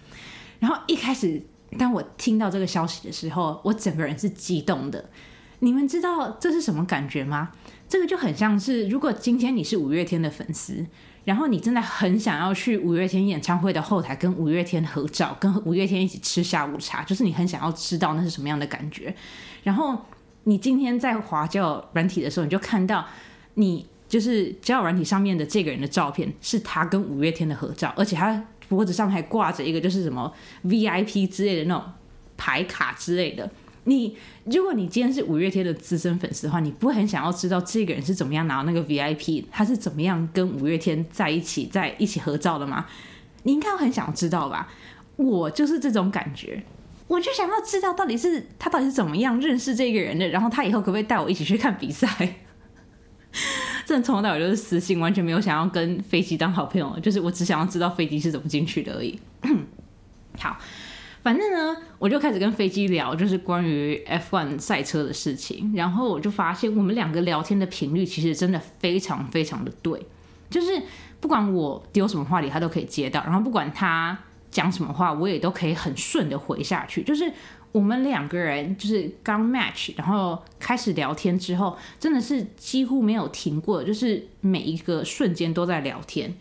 [0.59, 1.43] 然后一开始
[1.79, 5.11] 当我听到这个消息的时候，我整个人是激动的。
[5.59, 7.51] 你们知道这是什么感觉吗？
[7.87, 10.87] 这个就很像是如果今天你是五月天的粉丝，
[11.25, 19.15] 然后你真的很想要去五月天演唱会的后台跟五月天合照，跟五月天一起吃下午茶，就是你很想要知道那是什么样的感觉，
[19.63, 20.07] 然后。
[20.49, 23.05] 你今天在滑交友软体的时候，你就看到
[23.55, 30.33] 你就是交友软体上面的这个人的照片，是他跟五月天的合照，而且他脖子上还挂着一个就是什么
[30.65, 31.85] VIP 之类的那种
[32.37, 33.51] 牌卡之类的。
[33.89, 42.87] 你如果你今天是五月天的资深粉丝的话，你不会很想要知道这个人是怎么样拿到那个 VIP，他是怎么样跟五月天在一起在一起合照的吗？
[43.43, 44.69] 你应该很想知道吧？
[45.17, 46.63] 我就是这种感觉。
[47.09, 52.09] 我就想要知道到底是他到底是怎么样认识这个人的，然后他以后可不可以带我一起去看比赛？
[53.87, 59.17] 真的从头到尾就是私信，完全没有想要跟飞机当好朋友，就是我只想要知道飞机是怎么进去的而已。
[60.41, 60.59] 好，
[61.23, 70.05] 反正呢，我就开始跟飞机聊，就是关于 F1 赛车的事情，然后我就发现我们两个聊天的频率其实真的非常非常的对，
[70.51, 70.83] 就是
[71.21, 74.19] 不管我丢什么话题，他都可以接到，然后不管他。
[74.51, 77.03] 讲什么话，我也都可以很顺的回下去。
[77.03, 77.31] 就是
[77.73, 86.35] 我们两个人，就是刚 match，然后开始聊天之后，真的是几乎没有停过，就是每一个瞬间都在聊天。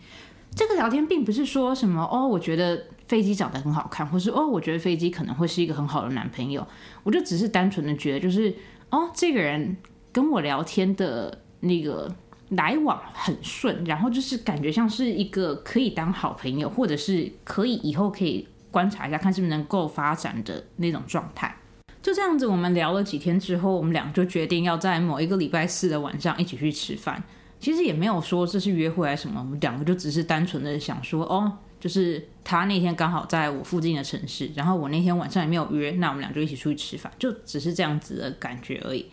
[0.54, 6.66] 这个聊天并不是说什么哦，我觉得飞机长得很好看，或是哦，我觉得飞机可能会是一个很好的男朋友。
[7.02, 8.54] 我就只是单纯的觉得，就是
[8.90, 9.76] 哦，这个人
[10.12, 12.14] 跟我聊天的那个。
[12.50, 21.56] 来往很顺，然后就是感觉像是一个可以当好朋友，或者是可以以后可以观察一下，看是不是能够发展的那种状态。
[22.02, 27.22] 就这样子，我们聊了几天之后，我们俩就决定要在某一个礼拜四的晚上一起去吃饭。
[27.58, 39.06] 其实也没有说这是约会还是什么，我们两个就只是单纯的想说，哦，就是他那天刚好在我附近的城市，然后我那天晚上也没有约，那我们俩就一起出去吃饭，就只是这样子的感觉而已。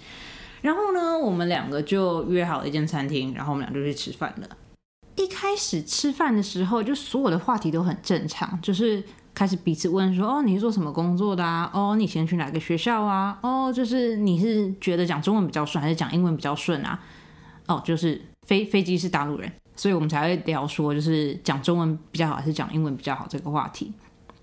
[0.63, 4.47] 然后呢，我们两个就约好了一间餐厅，然后我们俩就去吃饭了。
[5.17, 9.04] 一开始吃饭的时候，就所有的话题都很正常，就是
[9.36, 11.69] 开始彼此问说：“哦，你是做什么工作的啊？
[11.73, 13.38] 哦，你以前去哪个学校啊？
[13.43, 16.97] 哦，就是你是觉得讲中文比较顺，还是讲英文比较顺啊？
[17.67, 23.91] 哦，就是飞飞机是大陆人，所以我们才会聊说，就是讲中文比较好，还是讲英文比较好这个话题。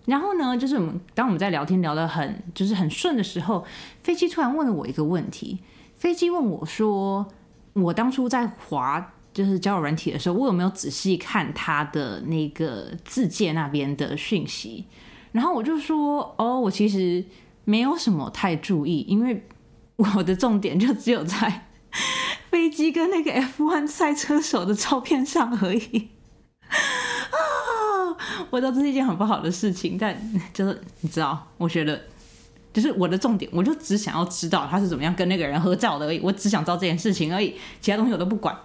[0.05, 3.65] 然后呢，就是我们当我们在聊天聊得很就是很顺的时候，
[4.03, 5.59] 飞机突然问了我一个问题。
[6.01, 7.29] 飞机问我说
[7.75, 14.85] ：“我当初在滑。”就是交友软体的时候，我有没有仔细看他的那个自介那边的讯息？
[15.31, 17.25] 然后我就说，哦，我其实
[17.65, 19.47] 没有什么太注意，因为
[20.17, 21.69] 我的重点就只有在
[22.51, 26.09] 飞机跟那个 F1 赛车手的照片上而已。
[26.67, 27.39] 啊，
[28.51, 30.21] 我知道这是一件很不好的事情，但
[30.53, 32.03] 就是你知道，我觉得
[32.73, 38.57] 就是我的重点，我就只想要知道他是怎么样跟那个人合照的而已，我只想知道这件事情而已，其他东西我都不管。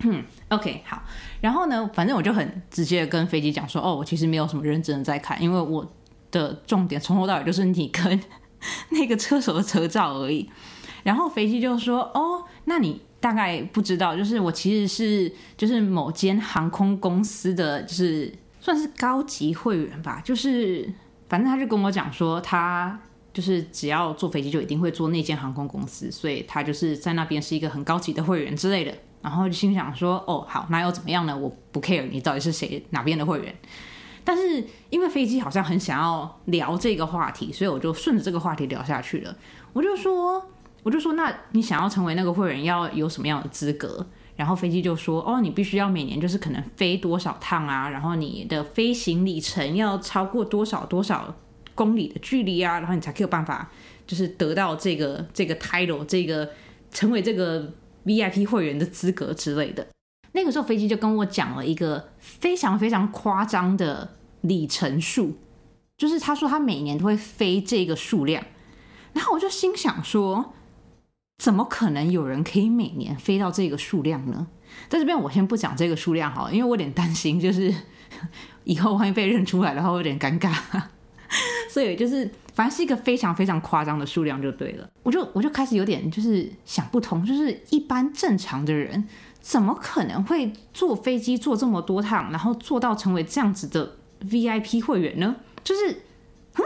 [0.00, 1.02] 嗯，OK，好。
[1.40, 5.90] 然后呢，反正我就很直接跟飞机讲说，哦，我其实没有什么认真的在看，因为我
[6.30, 8.20] 的重点从头到尾就是你跟
[8.90, 10.48] 那个车手的车照而已。
[11.02, 20.92] 然后飞机就说，哦，那你大概不知道，就是我其实是就是某间航空公司的，就是算是高级会员吧，就是
[21.28, 22.98] 反正他就跟我讲说，他
[23.32, 28.92] 就是只要坐飞机就一定会坐那间航空公司，所以他就是在那边是一个很高级的会员之类的。
[29.20, 31.36] 然后就心想说：“哦，好，那又怎么样呢？
[31.36, 33.54] 我不 care 你到底是谁哪边的会员。
[34.22, 39.36] 但是因为飞机好像很想要聊这个话题，所以我就顺着这个话题聊下去了。
[39.72, 40.40] 我就说，
[40.84, 44.06] 我就说，那你想要成为那个会员要有什么样的资格？
[44.38, 51.34] 然后飞机就说：哦，你必须要每年就是可能飞多少趟啊，然后你的飞行里程要超过多少多少
[51.74, 53.70] 公里的距离啊，然后你才可以有办法
[54.06, 56.48] 就是得到这个这个 title，这个
[56.90, 57.70] 成为这个。”
[58.06, 59.86] VIP 会员的资格之类的，
[60.32, 65.36] 那个时候飞机就跟我讲了一个非常非常夸张的里程数，
[65.98, 68.42] 就是他说他每年都会飞这个数量，
[69.12, 70.54] 然后我就心想说，
[71.38, 74.46] 怎么可能有人可以每年飞到这个数量呢？
[74.88, 77.72] 在这边我先不讲这个数量好，因为我有点担心，就是
[78.64, 80.54] 以后万一被认出来的话，有点尴尬，
[81.70, 82.30] 所以就是。
[82.58, 89.06] 反正是一个非常非常夸张的数量就对了，我就我就开始有点就是想不通，就是一般正常的人
[89.40, 95.36] 怎么可能会坐飞机坐这么多趟，然后做到成为这样子的 VIP 会员呢？
[95.62, 96.02] 就是，
[96.54, 96.64] 哼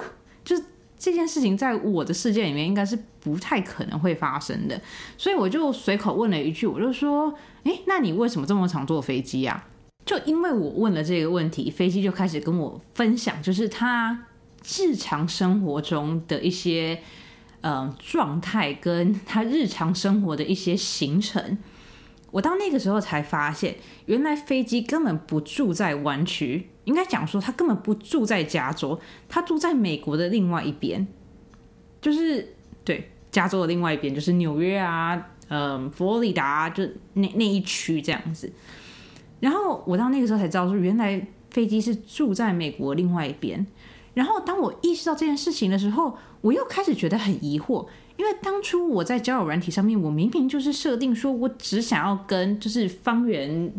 [1.03, 4.81] 这件事情在我的世界里面应该是不太可能会发生的，
[5.19, 7.35] 所以我就随口问了一句，我就说，
[7.65, 9.67] 哎，那你为什么这么常坐飞机啊？
[10.07, 14.27] 就因为我问了这个问题，飞机就开始跟我分享，就是他。
[14.79, 17.01] 日常生活中的一些
[17.63, 21.59] 呃状态，跟他日常生活的一些行程，
[22.31, 23.75] 我到那个时候才发现，
[24.07, 31.07] 原来飞机根本不住在湾区，应该讲说他根本不住在加州，他住在美国的另外一边，
[32.01, 38.53] 就是对加州的另外一边，就是纽约啊，嗯，佛罗里达就那那一区这样子。
[39.41, 43.67] 然后我到那个时候才知道，说原来飞机是住在美国另外一边。
[44.15, 53.73] 然后当我意识到这件事情的时候，我又开始觉得很疑惑，因为当初我在交友软体上面，我明明就是设定说我只想要跟就是方圆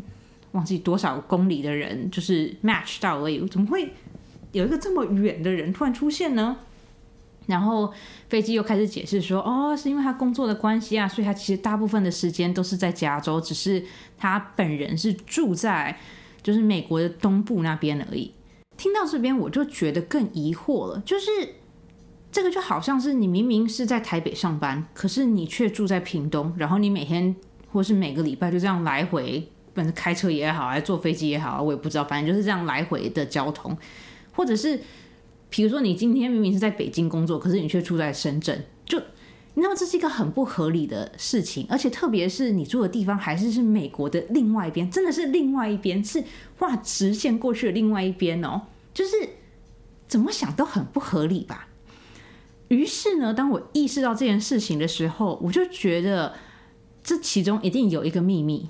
[0.53, 3.93] 忘记多少公里的人就是 match 到而已，怎么会
[4.51, 6.57] 有一个这么远的人突然出现呢？
[7.45, 7.93] 然后
[8.29, 13.83] 飞机又开始解释说，哦，是因为他工作的关系啊，所以他其实大部分的时间都是在加州，只是
[14.17, 15.99] 他本人是住在
[16.41, 18.31] 就是美国的东部那边而已。
[18.77, 21.01] 听到这边，我就觉得更疑惑了。
[21.05, 21.25] 就是
[22.31, 27.35] 这个就好像是你明明是在台北上班，可是你却住在屏东，然后你每天
[27.71, 33.75] 或是每个礼拜就这样来回，不管是开车也好，还是坐飞机也好，我也不知道，反正就是这样来回的交通。
[34.33, 34.79] 或者是
[35.49, 39.01] 比如说你今天明明是在北京工作，可是你却住在深圳，就
[39.55, 41.65] 那么这是一个很不合理的事情。
[41.69, 46.23] 而且特别是你住的地方还是是美国的另外一边，真的是另外一边，是
[46.57, 48.61] 画直线过去的另外一边哦。
[48.93, 49.11] 就是
[50.07, 51.67] 怎么想都很不合理吧。
[52.69, 56.33] 于是呢，当我意识到这件事情的时候，我就觉得
[57.03, 58.69] 这其中一定有一个秘密，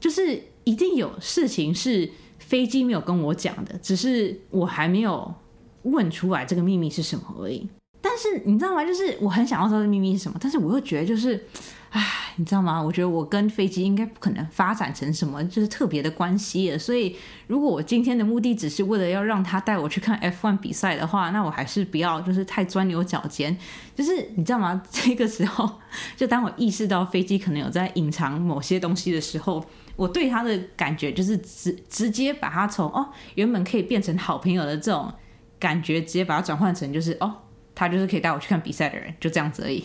[0.00, 5.34] 就是一定有事情是飞机没有跟我讲的，只是我还没有
[5.82, 7.68] 问出来这个秘密是什么而已。
[8.00, 8.84] 但是你知道吗？
[8.84, 11.46] 就是我很想要知道这秘密是什么，但是我又觉得就是，
[11.90, 12.80] 唉，你知道吗？
[12.80, 16.78] 我觉得我跟飞机应该不可能发展成什么就是特别的关系了。
[16.78, 17.16] 所以，
[17.48, 23.56] 如果我今天的目的只是为了要让他带我去看 F1 比赛的话，那我还是不要就是太钻牛角尖。
[23.96, 24.80] 就是你知道吗？
[24.90, 25.68] 这个时候，
[26.16, 29.64] 就当我意识到飞机可能有在隐藏某些东西的时候，
[29.98, 35.12] 我对他的感觉就是直直接把他从哦原本可以变成好朋友的这种
[35.58, 37.34] 感觉，直接把它转换成就是哦
[37.74, 39.82] 他就是可以带我去看比赛的人，就这样子而已。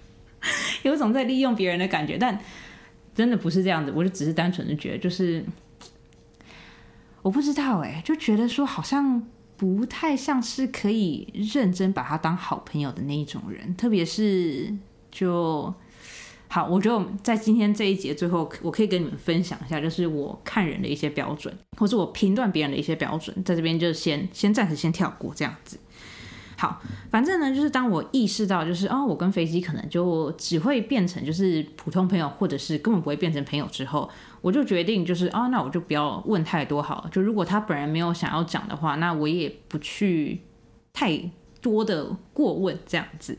[0.84, 2.38] 有种在利用别人的感觉，但
[3.14, 3.90] 真的不是这样子。
[3.96, 5.42] 我就只是单纯的觉得，就是
[7.22, 9.26] 我不知道哎，就觉得说好像
[9.56, 13.74] 不太像是可以认真把他当好朋友的那一种人。
[13.76, 14.74] 特别是
[15.10, 15.72] 就
[16.52, 25.78] 好，我觉得在今天这一节最后，我可以跟你们分享一下，就是我看人的一些标准，或者我评断别人的一些标准，在这边就先先暂时先跳过这样子。
[26.58, 34.06] 好，反正呢，就是当我意识到，就是哦，我跟飞机可能就只会变成就是普通朋友，或者是根本不会变成朋友之后，
[34.42, 37.08] 我就决定就是哦，那我就不要问太多好了。
[37.10, 40.42] 就如果他本人没有想要讲的话，那我也不去
[40.92, 41.18] 太
[41.62, 43.38] 多的过问这样子。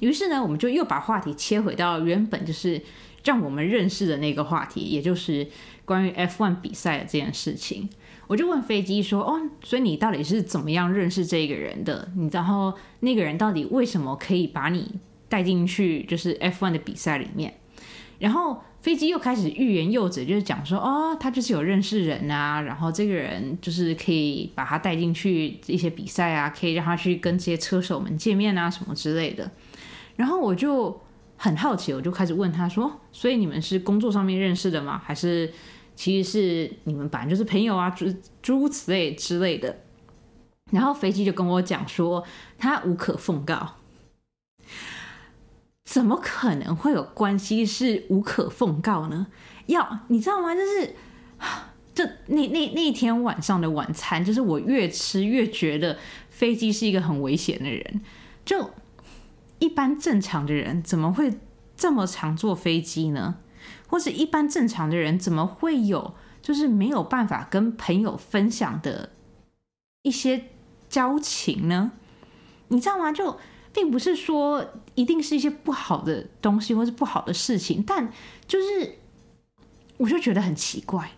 [0.00, 2.80] 于是呢，我们就又把话题切回到原本就是
[3.24, 5.46] 让我们认识的那个话题，也就是
[5.84, 7.88] 关于 F1 比赛的这件事情。
[8.26, 12.10] 我就问飞机说：“哦，所以你到底是怎么样认识这个人的？
[12.16, 14.90] 你然后那个人到底为什么可以把你
[15.28, 17.54] 带进去，就是 F1 的比赛里面？”
[18.18, 29.50] 然后飞机又开始欲言又止，就是讲说：“哦，他就是有认识人啊，然后这个人就是可以把他带进去一些比赛啊，可以让他去跟这些车手们见面啊，什么之类的。”
[30.16, 31.00] 然后我就
[31.36, 35.00] 很好奇，我就开始问他说：“所以你们是工作上面认识的吗？
[35.04, 35.52] 还是？”
[35.96, 38.12] 其实是你们本来就是朋友啊，诸
[38.42, 39.78] 诸如此类之类的。
[40.72, 42.24] 然后飞机就跟我讲说，
[42.58, 43.76] 他无可奉告。
[45.84, 49.28] 怎么可能会有关系是无可奉告呢？
[49.66, 50.52] 要你知道吗？
[50.52, 50.96] 就是
[51.94, 55.96] 就那那那天晚上的晚餐，就是我越吃越觉得
[56.28, 58.00] 飞机是一个很危险的人。
[58.44, 58.68] 就
[59.64, 61.40] 一般正常的人怎么会
[61.74, 63.36] 这么常坐飞机呢？
[63.88, 69.10] 或是一般正常的人怎么会有就是没有办法跟朋友分享的
[70.02, 70.44] 一些
[70.90, 71.92] 交情呢？
[72.68, 73.10] 你知道吗？
[73.10, 73.38] 就
[73.72, 78.12] 并不是说一定是一些不好的东西或是不好的事情，但
[78.46, 78.96] 就是
[79.96, 81.12] 我就觉得很奇怪。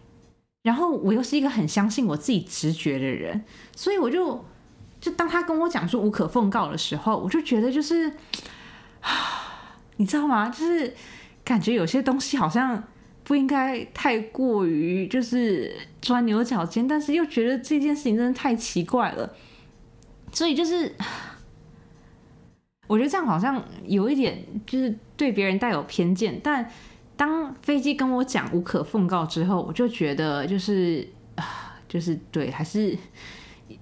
[0.62, 3.44] 然后我又是一个很相信我自己直觉的人，
[3.74, 4.44] 所以我就
[5.00, 8.12] 就当他跟我讲说无可奉告的时候，我就觉得就是，
[9.96, 10.48] 你知道吗？
[10.48, 10.94] 就是。
[11.46, 12.82] 感觉有些东西好像
[13.22, 15.72] 不应该太过于就是
[16.02, 19.32] 钻牛角尖，但是又觉得这件事情真的太奇怪了，
[20.32, 20.92] 所以就是
[22.88, 26.40] 我觉得这样好像有一点就是对别人带有偏见。
[26.42, 26.68] 但
[27.16, 32.98] 当飞机跟我讲无可奉告之后，我就觉得就是啊， 就是对，还是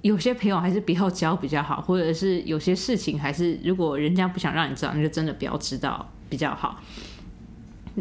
[0.03, 6.81] 有些朋友还是不要交比较好，或者是有些事情还是如果人家不想让你知道，那就真的不要知道比较好。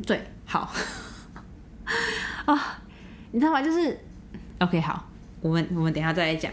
[0.06, 0.72] 对，好
[2.46, 2.82] 啊，
[3.32, 3.62] 你知道吗？
[3.62, 4.00] 就是
[4.60, 5.10] OK，好，
[5.42, 6.52] 我们我们等下再来讲。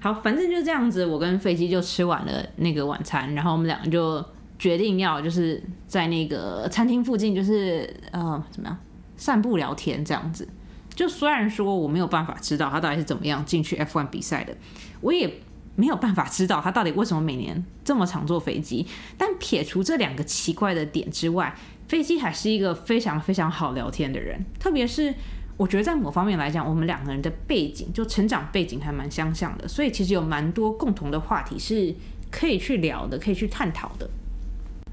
[0.00, 4.24] 好，反正就这样子，我跟飞机就吃完了那个晚餐，然后我们两个就
[4.58, 8.76] 决定要就是在那个餐厅附近，就是呃怎么样
[9.16, 10.48] 散步聊天这样子。
[10.94, 14.56] 就虽然说我没有办法知道他到底是怎么样进去 F1 比赛的，
[15.00, 15.32] 我也
[15.74, 18.86] 没有办法知道他到底为什么每年这么常坐飞机。
[19.16, 21.54] 但撇除这两个奇怪的点之外，
[21.88, 25.14] 飞机还是一个非常非常好聊天的人，特别是
[25.56, 31.94] 我觉得在某方面来讲，我们两个人的背景就成长背景还蛮相像的，所以其实有蛮多共同的话题是
[32.30, 34.08] 可以去聊的，可以去探讨的。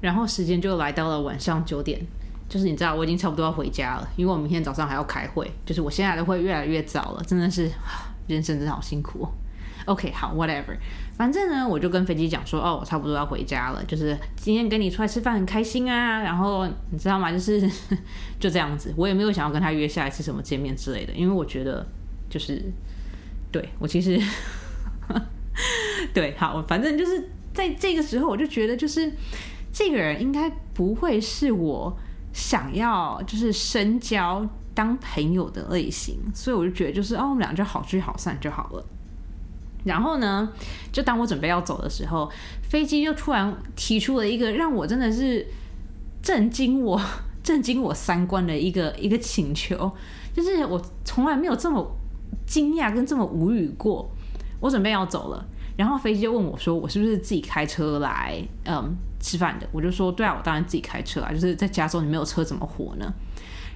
[0.01, 1.99] 然后时间就来到了晚上九点，
[2.49, 7.69] 就是你知道我已经差不多要回家了，因为我明天早上还要开会，就是我现在的会越来越早了，真的是
[8.27, 9.27] 人生真的好辛苦。
[9.85, 10.75] OK，好，whatever。
[11.17, 13.83] 反正呢，我就跟飞机讲说，哦，我差不多要回家了。
[13.85, 17.31] 就是今天跟你出来吃饭很开心啊，然后你知道吗？
[17.31, 17.61] 就是
[18.39, 21.85] 就这样子，我也没有想要跟他约下一次什么见面之类的，因为我觉得
[22.29, 22.61] 就是
[23.51, 24.21] 对我其实
[26.13, 29.11] 对好，反正就是在这个时候，我就觉得就是
[29.73, 31.97] 这个人应该不会是我
[32.39, 38.85] 想要就是深交当朋友的类型，所以我就觉得就是哦，我们俩就好聚好散就好了。
[39.83, 40.49] 然后呢，
[40.93, 42.31] 就当我准备要走的时候，
[42.63, 45.45] 飞机就突然提出了一个让我真的是
[46.21, 46.99] 震惊我、
[47.43, 49.91] 震惊我三观的一个一个请求，
[50.33, 51.85] 就是我从来没有这么
[52.47, 54.09] 惊讶跟这么无语过。
[54.61, 55.45] 我准备要走了，
[55.79, 63.13] 然后飞机就问我说：“我是不是自己开车来嗯吃饭的？”我就说：“对啊，我当然自己开车啊，就是在加州你没有车怎么活呢？”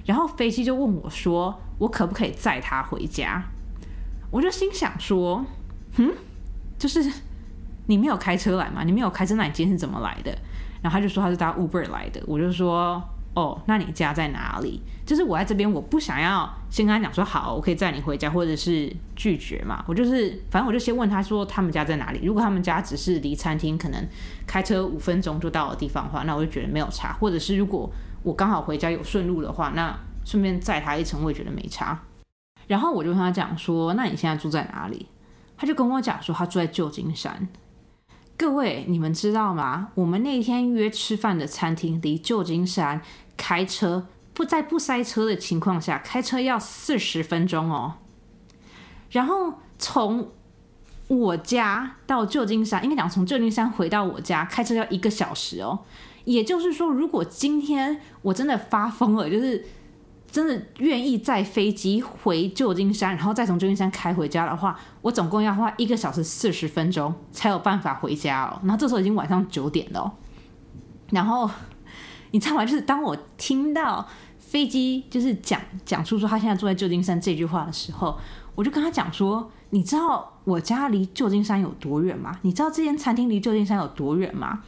[0.04, 3.42] 然后飞机就问我说：“我可不可以载他回家？”
[4.30, 5.42] 我就心想说
[5.96, 6.12] ：“嗯，
[6.76, 7.10] 就是
[7.86, 8.84] 你没有开车来嘛？
[8.84, 10.30] 你没有开车，那你今天是怎么来的？”
[10.84, 12.22] 然后他就说他是搭 Uber 来的。
[12.26, 13.02] 我就说
[13.34, 19.84] ：“哦，那你家在哪里？”就是我在这边，我不想要先跟他讲说好，我可以载你回家，或者是拒绝嘛。
[19.86, 22.24] 我就是反正我就先问他说他们家在哪里。
[22.24, 24.08] 如果他们家只是离餐厅可能
[24.46, 27.12] 开车五分钟就到的地方的话，那我就觉得没有差。
[27.20, 27.90] 或者是如果
[28.22, 32.00] 我刚好回家有顺路的话，那顺便载他一程，我也觉得没差。
[32.66, 35.06] 然后我就跟他讲说，那你现在住在哪里？
[35.58, 37.46] 他就跟我讲说他住在旧金山。
[38.36, 39.90] 各位你们知道吗？
[39.94, 43.00] 我们那天约吃饭的餐厅离旧金山
[43.36, 44.06] 开车。
[44.32, 47.94] 不在不塞车的情况下，开车要四十分钟哦。
[49.10, 50.28] 然后从
[51.06, 55.78] 我家到旧金山，应该讲从旧金山回到我家，开车要一个小时哦。
[56.24, 59.64] 也就是说，如果今天我真的发疯了，就是
[60.28, 68.58] 真的愿意载飞机回旧金山，然后再从旧金山开回家的话，我总共要花一个小时四十分钟才有办法回家哦。
[68.64, 70.12] 然后这时候已经晚上九点了，
[71.10, 71.48] 然后
[72.34, 72.66] 你知道吗？
[72.66, 74.04] 就是当我听到。
[74.38, 78.16] 飞机就是讲讲出说他现在住在旧金山这句话的时候，
[78.54, 82.38] 我就跟他讲说：“你知道我家离旧金山有多远吗？
[82.42, 84.62] 你知道这间餐厅离旧金山有多远吗？”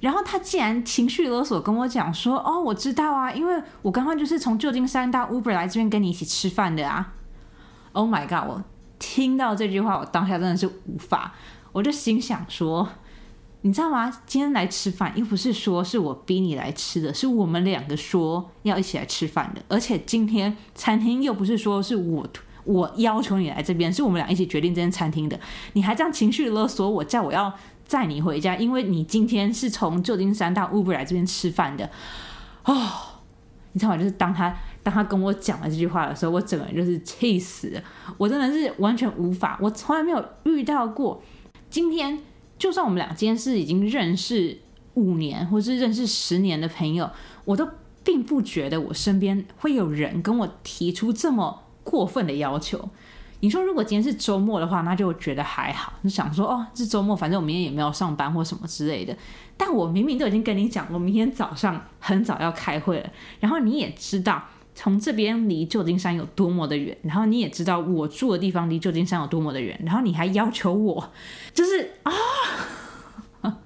[0.00, 7.14] 然后他竟然情绪勒索跟我讲说：“哦，我知道啊，因为我刚刚就是从旧金山到 Uber 来这边跟你一起吃饭的啊。
[7.92, 8.46] ”Oh my god！
[8.46, 8.62] 我
[8.98, 11.32] 听到这句话，我当下真的是无法，
[11.72, 12.86] 我就心想说。
[13.64, 14.12] 你知道吗？
[14.26, 19.62] 今天来吃饭又不是说是我逼你来吃的，是我们两个说要一起来吃饭的。
[19.68, 22.26] 而且今天餐厅又不是说是我
[22.64, 25.38] 我要求你来这边，是我们俩一起决定这间餐厅的。
[25.74, 27.54] 你还这样情绪勒索我，叫我要
[27.86, 31.88] 载你回家，因为你今天是从旧金山到乌布来这边吃饭的。
[32.64, 32.90] 哦，
[33.70, 33.96] 你知道吗？
[33.96, 34.52] 就是当他
[34.82, 37.80] 当他跟我讲了这句话的时候，我整个人就是气死了。
[38.18, 41.22] 我真的是完全无法，我从来没有遇到过
[41.70, 42.18] 今天。
[42.62, 44.56] 就算我们俩今天是已经认识
[44.94, 47.10] 五年，或是认识十年的朋友，
[47.44, 47.68] 我都
[48.04, 52.88] 并不觉得我身边会有人跟我提出这么过分的要求。
[53.40, 59.16] 你说如果今天是周末的话，那就觉得还好，你想说哦，是周末，反正我明天也没有上班或什么之类的。
[59.56, 63.10] 但我明明都已经跟你讲，我明天早上很早要开会了，
[63.40, 64.40] 然后你也知道。
[64.74, 71.12] 从这边离旧金山有多么的远，然后你也知道我住的地方离旧金山有多么的远，然后你还要求我，
[71.52, 72.12] 就是啊，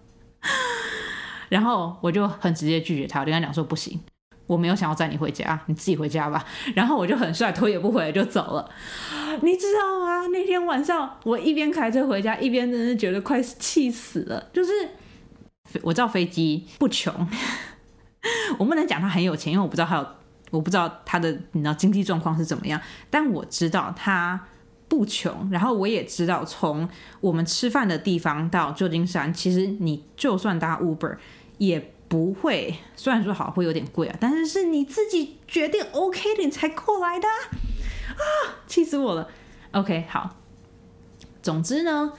[1.49, 4.01] 然后我就很直接拒绝他，我跟他讲说不行，
[4.49, 6.45] 我没有想要载你回家，你自己回家吧。
[6.75, 8.69] 然后我就很帅，头也不回就走了。
[9.43, 10.27] 你知道吗？
[10.33, 14.51] 那天晚上我一边开车回家，一边真的觉得快气死了。
[14.53, 14.73] 就是
[15.83, 17.15] 我知道飞机不穷，
[18.59, 20.07] 我不能讲他很有钱，因为我不知道他有。
[20.51, 22.81] 我不知道他的你知道经济状况是怎么样，
[23.11, 24.41] 但我知道他
[24.89, 25.51] 不穷。
[25.51, 26.89] 然后我也知道，从
[27.21, 31.17] 我们吃饭的地方到旧金山，其实你就算搭 Uber
[31.59, 38.23] 也不会，虽然说好会有点贵啊，但是是你自己决定 OK 的你才过来的啊！
[38.69, 39.29] 气死我了。
[39.73, 40.37] OK，好，
[41.43, 42.13] 总之呢，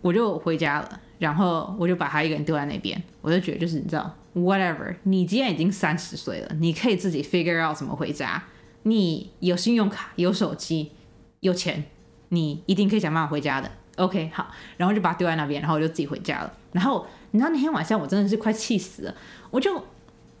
[0.00, 4.12] 我就回家了，然后我就把他一个人丢在那边，我就觉得就是你知道。
[4.36, 8.44] Whatever，你既然已经三十岁了，你可以自己 figure out 怎么回家。
[8.82, 10.92] 你有信用卡，有手机，
[11.40, 11.84] 有钱，
[12.28, 13.70] 你一定可以想办法回家的。
[13.96, 16.52] OK，好，然后就把它丢在那边，然后我就自己回家了。
[16.72, 19.14] 然后你知道那天晚上我真的是快气死了，
[19.50, 19.82] 我就，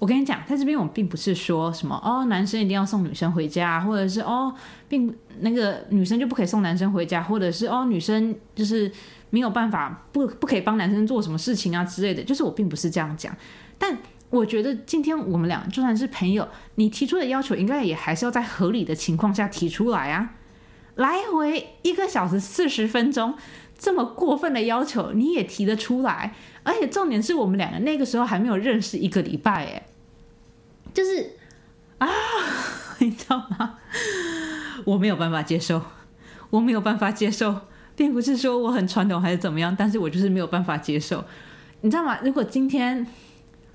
[0.00, 4.52] 我跟你讲，在这边我并不是说什么哦，男生一定要送女生回家，或者是哦，
[4.92, 8.92] 并那个女生就不可以送男生回家，或者是哦，女生就是。
[9.34, 13.34] 没有办法，不不可以帮男生做什么事情啊之类的，就是我并不是这样讲。
[13.78, 13.96] 但
[14.28, 20.34] 我觉得今天我们俩就算是朋友，你提出的要求应该也还是要在合理的情况下提出来啊。
[20.96, 23.34] 来回一个小时四十分钟，
[23.78, 26.34] 这么过分的要求你也提得出来？
[26.62, 29.86] 而且重点是我们两个那个时候还没有认识一个礼拜，哎，
[30.92, 31.36] 就是
[31.96, 32.06] 啊，
[33.00, 33.78] 你知道吗？
[34.84, 35.82] 我没有办法接受，
[36.50, 37.60] 我没有办法接受。
[37.94, 41.22] 并不是说我很传统还是怎么样，但是我就是没有办法接受，
[41.82, 42.18] 你知道吗？
[42.24, 43.06] 如果今天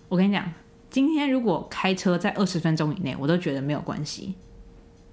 [0.10, 0.51] 我跟你讲，
[0.89, 4.34] 今天如果开车在二十分钟以内，我都觉得没有关系，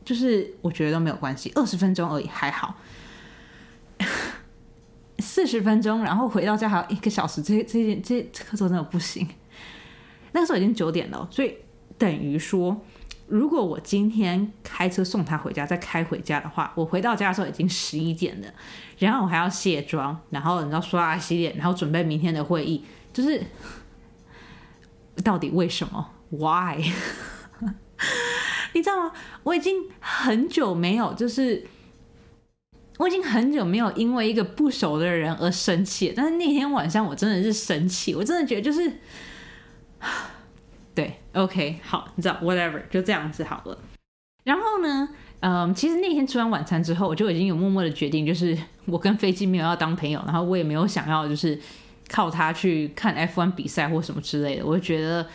[0.06, 2.76] 就是我觉得都没有关系，二十分钟而已还好，
[5.18, 9.28] 四十分钟然后回到家还要一个小时，这这件这这课程真的不行。
[10.32, 11.54] 那个时候已经九点了，所以
[11.98, 12.80] 等于说
[13.26, 18.48] 如果我今天开车送他回家，再开回家的话，我回到家的时候已经十一点了，
[18.98, 23.42] 然后我还要卸妆，然后你知道刷牙洗脸，然后准备明天的会议，就是
[25.22, 26.84] 到底为什么？Why？
[28.74, 29.12] 你知道吗？
[29.42, 31.66] 我已经很久没有，就是
[32.98, 38.92] 我已经很久没有因为一个不熟的人而生气，但是那天晚上我真的是生气，我真的觉得就是。
[40.94, 43.76] 对，OK，好，你知道，whatever，就这样子好了。
[44.44, 45.08] 然后呢，
[45.40, 51.58] 嗯，其实那天吃完晚餐之后，我就已经有默默的决定，就是 我跟飞机没有要当朋友，然后我也没有想要就是
[52.08, 54.66] 靠他去看 F1 比赛或什么之类的。
[54.66, 55.26] 我就觉得，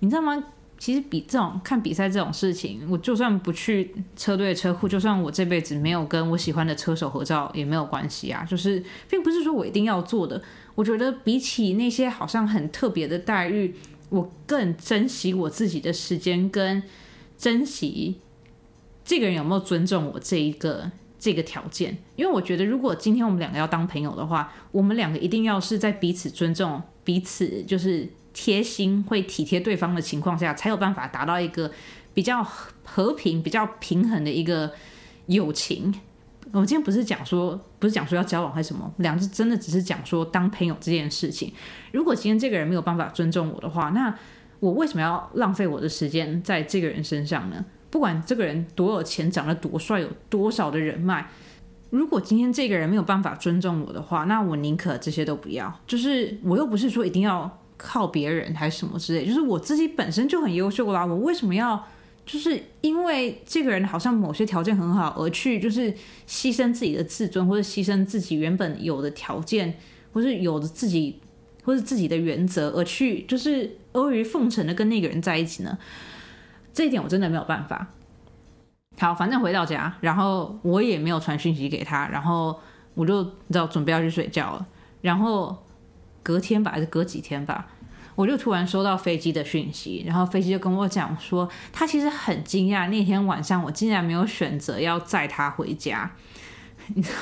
[0.00, 0.42] 你知道吗？
[0.76, 8.44] 其实比这种看比赛这种事情，我就算不去车队车库，就算我这辈子没有跟我喜欢的车手合照也没有关系啊。
[8.44, 10.42] 就是并不是说我一定要做的。
[10.74, 13.72] 我觉得比起那些好像很特别的待遇。
[14.12, 16.82] 我更珍惜我自己的时间，跟
[17.38, 18.20] 珍惜
[19.02, 21.96] 这个人有没有尊重我这一个这个条件。
[22.14, 31.72] 因为我觉得，如果今天我们两个要当朋友的话，我们两个一定要是在彼此尊重、彼此就是贴心、会体贴对方的情况下，才有办法达到一个
[32.12, 32.46] 比较
[32.84, 34.72] 和平、比较平衡的一个
[35.26, 35.94] 友情。
[36.50, 41.52] 我今天不是讲说，不是讲说要交往还是什么，两只真的只是讲说当朋友这件事情。
[41.92, 44.14] 如果今天这个人没有办法尊重我的话，那
[44.60, 47.64] 我为什么要浪费我的时间在这个人身上呢？
[47.90, 51.26] 不管这个人多有钱、长得多帅、有多少的人脉，
[51.90, 55.72] 如果今天这个人没有办法尊重我的话，那我宁可这些都不要。
[55.86, 61.86] 就是我又不是说一定要靠别人还是什么之类，就是我自己本身就很优秀啦，我为什么要？
[62.24, 65.92] 就是因为这个人好像某些条件很好，而去就是
[66.26, 69.76] 牺牲自己的自尊，或者牺牲自己原本有的条件，
[70.12, 71.20] 或是有的自己，
[71.64, 75.76] 或是自己的原则，而去就是阿谀奉承的跟那个人在一起呢？
[76.72, 77.88] 这一点我真的没有办法。
[78.98, 82.58] 好，反正回到家，然后我也没有传讯息给他，然后
[82.94, 84.66] 我就知道准备要去睡觉了，
[85.00, 85.64] 然后
[86.22, 87.66] 隔天吧，还是隔几天吧。
[88.14, 96.10] 我就突然收到飞机的讯息，然后飞机就跟我讲说，他其实很惊讶那天晚上我竟然没有选择要载他回家。
[96.94, 97.16] 你知道，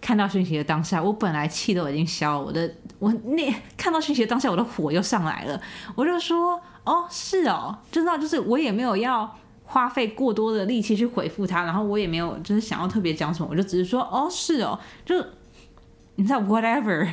[0.00, 5.60] 看到讯息的当下，我本来气都已经消了，我的我那看到讯息的当下，我的火又上来了。
[5.94, 15.14] 我就说，哦，是哦，就知道就是我也没有要花费过多的力气去回复他，然后我也没有就是想要特别讲什么，我就只是说，哦，是哦，就
[16.16, 17.12] 你知道，whatever。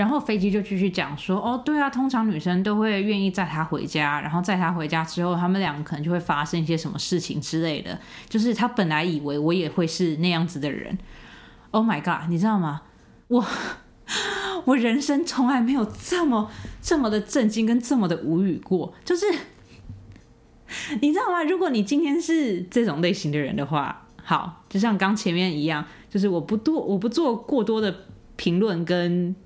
[0.00, 8.00] 然后飞机就继续讲说，哦，对啊，通常女生都会愿意载他回家，然后载他回家之后，他们两个可能就会发生一些什么事情之类的。
[8.26, 10.96] 就是他本来以为我也会是那样子的人。
[11.72, 12.80] Oh my god，你知道吗？
[13.28, 13.44] 我
[14.64, 18.94] 我人生从来没有这么这么的震惊跟这么的无语过。
[19.04, 19.26] 就是
[21.02, 21.42] 你知道吗？
[21.42, 27.94] 如果你今天是这种类型的人的话，好，就像刚前面一样，就是我不多我不做过多的
[28.36, 29.36] 评论跟。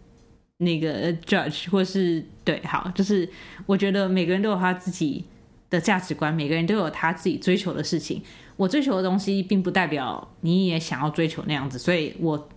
[0.65, 3.29] 那个 judge 或是对，好，就是
[3.67, 5.25] 我觉得每个人都有他自己
[5.71, 8.23] 的价值观，每个人都有他自己追求的事情。
[8.57, 12.49] 我追求的东西，并不代表你也想要追求那样子，所以我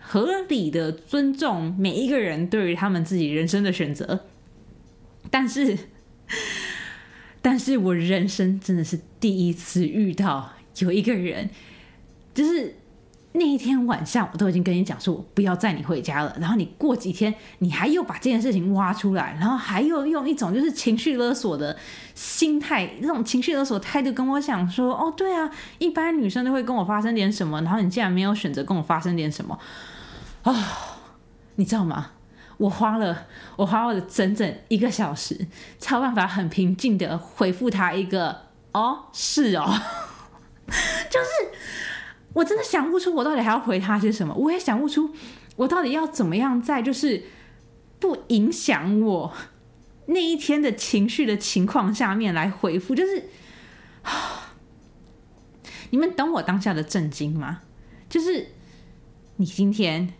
[0.00, 4.26] 合理的尊重每一个人对于他们自己人生的选择。
[5.30, 5.76] 但是，
[7.42, 11.50] 但是我人生真的是第一次遇到有一个人，
[12.32, 12.74] 就是。
[13.32, 16.34] 那一天晚上，我都已经跟你讲说，我不要载你回家了。
[16.40, 21.76] 然后你过几天，你还又把这件事情挖出来，然后还又用一种就是情绪勒索的
[22.14, 25.48] 心态，那种情绪勒索态度跟我讲说，哦，对啊，
[25.78, 29.58] 一般女生都会跟我发生点什么，然后你竟然没有选择跟我发生点什么
[30.42, 30.54] 啊？
[31.56, 32.12] 你知道吗？
[32.56, 33.26] 我花了
[33.56, 35.46] 我花了整整一个小时，
[35.78, 39.80] 才有办法很平静的回复他一个，哦，是哦，
[41.10, 41.28] 就是。
[42.34, 45.10] 我真的想不出我到底还要回他些什么，我也想不出
[45.56, 47.24] 我到底要怎么样在就是
[47.98, 49.32] 不影响我
[50.06, 53.24] 那一天的情绪的情况下面来回复，就是
[55.90, 57.62] 你们懂我当下的震惊吗？
[58.08, 58.48] 就是
[59.36, 60.14] 你今天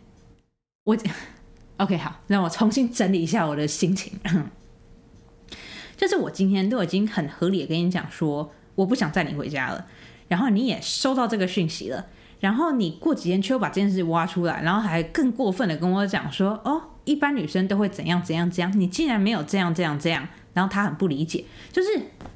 [0.85, 0.97] 我
[1.79, 4.13] OK 好，让我重新整理一下我的心情，
[5.97, 9.87] 就是我今天都已经很合理的跟你讲说，我不想载你回家了。
[10.29, 12.07] 然后你也收到这个讯息了，
[12.41, 21.89] 然后你过几天却又把这件事挖出来，然后还更过分的跟我讲说，哦，一般女生都会怎样怎样怎样，你竟然没有这样这样这样，然后他很不理解，就是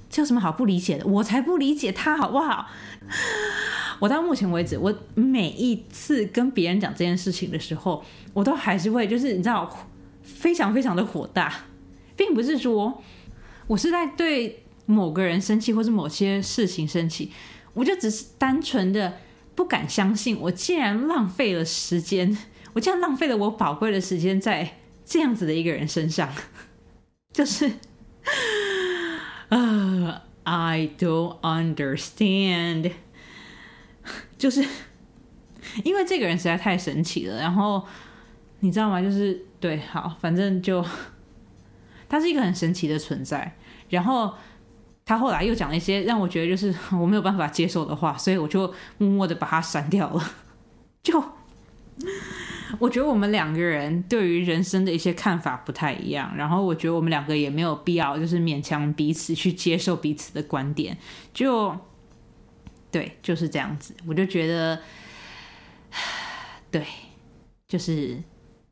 [0.08, 1.06] 这有什么好不理解的？
[1.06, 2.68] 我才不理解他好不好？
[4.00, 9.88] 我到目前为止，我每一次跟别人讲这件事情的时候，我都还是会就是你知道，
[10.22, 11.52] 非常非常的火大，
[12.16, 13.02] 并不是说
[13.66, 14.60] 我是在对。
[14.84, 17.30] 某个人生气，或是某些事情生气，
[17.74, 19.18] 我就只是单纯的
[19.54, 22.36] 不敢相信，我竟然浪费了时间，
[22.74, 26.30] 我竟然浪费了我宝贵的时间在这样子的一个人身上，
[27.32, 27.70] 就是
[29.48, 32.92] 啊， I don't understand，
[34.36, 34.64] 就是
[35.84, 37.86] 因为这个人实在太神奇了，然后
[38.60, 39.00] 你知道吗？
[39.00, 40.84] 就是对，好，反正就
[42.08, 43.56] 他是一个很神奇的存在，
[43.88, 44.34] 然后。
[45.04, 50.32] 他后来又讲了一些让我觉得就是 我没有办法接受的话，所以我就默默的把它删掉了。
[51.02, 51.22] 就
[52.78, 60.96] 我觉得我们两个人对于人生的一些看法不太一样，然后我觉得我们两个也没有必要就是勉强彼此去接受彼此的观点。
[61.34, 61.76] 就
[62.90, 63.94] 对，就是这样子。
[64.06, 64.80] 我就觉得，
[66.70, 66.86] 对，
[67.68, 68.22] 就是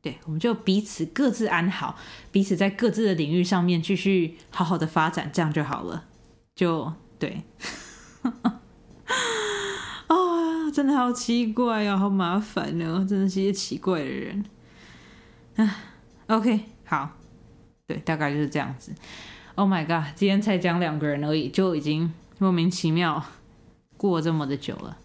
[0.00, 1.98] 对，我们就彼此各自安好，
[2.32, 6.04] 彼此在各自的领域上面继续好好的发展，这样就好了。
[6.60, 7.42] 就对，
[10.08, 14.44] 啊，真的好奇怪哦，好麻烦哦，真的是一些奇怪的人。
[15.56, 15.76] 啊
[16.26, 17.16] ，OK，好，
[17.86, 18.92] 对，大概就是这样子。
[19.54, 23.24] Oh my god，今天才讲两个人而已，就已经莫名其妙
[23.96, 24.98] 过这么的久了。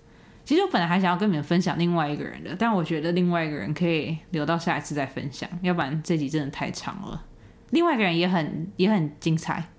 [0.44, 7.24] 其实我本来还想要跟你们分享另外一个人的，但我觉得另外一个人可以留到下一次再分享，要不然这集真的太长了。
[7.70, 9.70] 另外一个人也很也很精彩。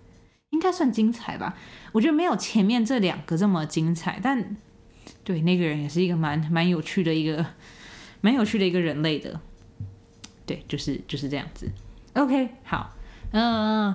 [0.57, 1.55] 应该算精彩吧，
[1.93, 4.57] 我觉得没有前面这两个这么精彩，但
[5.23, 7.45] 对那个人也是一个蛮蛮有趣的一个
[8.23, 9.39] 蛮有趣的一个人类的，
[10.47, 11.71] 对，就是就是这样子。
[12.15, 12.97] OK，好，
[13.33, 13.95] 嗯，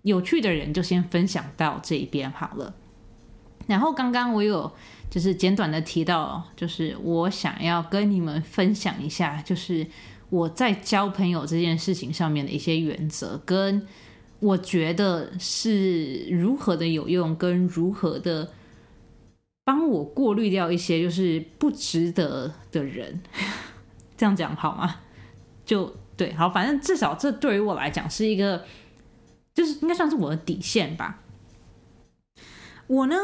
[0.00, 2.74] 有趣的人就先分享到这一边好了。
[3.66, 4.74] 然后刚刚我有
[5.10, 9.86] 就是简短的提到，就是我想要跟你们分享一下，就是
[10.30, 13.86] 我在交朋友这件事情上面的一些原则跟。
[14.44, 18.50] 我觉得是如何的有用，跟如何的
[19.64, 23.22] 帮我过滤掉一些就是不值得的人，
[24.18, 24.96] 这样讲好吗？
[25.64, 28.66] 就对，好，反正至少这对于我来讲是一个，
[29.54, 31.22] 就是应该算是我的底线吧。
[32.86, 33.16] 我呢，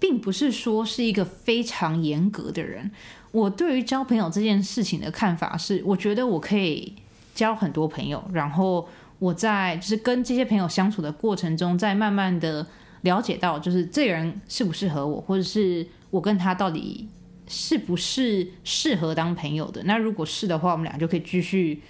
[0.00, 2.90] 并不是说是一个非常严格的人，
[3.30, 6.96] 我对于交朋友这件事情的看法是，我觉得我可以
[7.36, 8.88] 交很多朋友，然后。
[9.18, 12.66] 我在就是跟这些朋友相处的过程中，在慢慢的
[13.00, 17.08] 了解到，就是这个人适不适合我，或者是我跟他到底
[17.48, 19.82] 是不是适合当朋友的。
[19.84, 21.80] 那如果是的话，我们俩就可以继续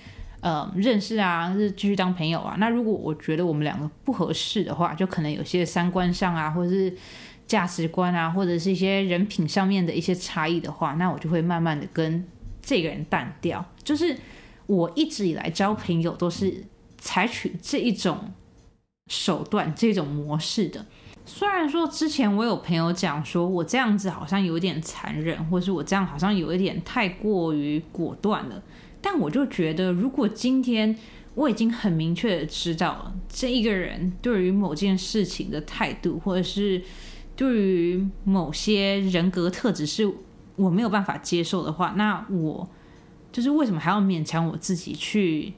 [0.41, 2.55] 呃认识啊，是继续当朋友啊。
[2.61, 6.97] 那如果我觉得我们两个不合适的话，就可能有些三观上啊，或者是
[7.47, 12.25] 价值观啊，或者是一些人品上面的一些差异的话，那我就会慢慢的跟
[12.63, 13.65] 这个人淡掉。
[13.83, 14.17] 就是
[14.67, 16.63] 我一直以来交朋友都是。
[17.07, 18.33] 采取这一种
[19.07, 20.85] 手段、这种模式的，
[21.25, 28.61] 虽然说之前我有朋友讲说，我这样子好像有点残忍，或是我这样好像有一点太过于果断了，
[29.01, 30.99] 但我就觉得，如果今天
[31.37, 36.83] 我已经很明确的知道这一个人对于某件事情的态度，或者是
[37.37, 40.13] 对于某些人格特质是
[40.57, 42.69] 我没有办法接受的话，那我
[43.31, 45.53] 就是为什么还要勉强我自己去？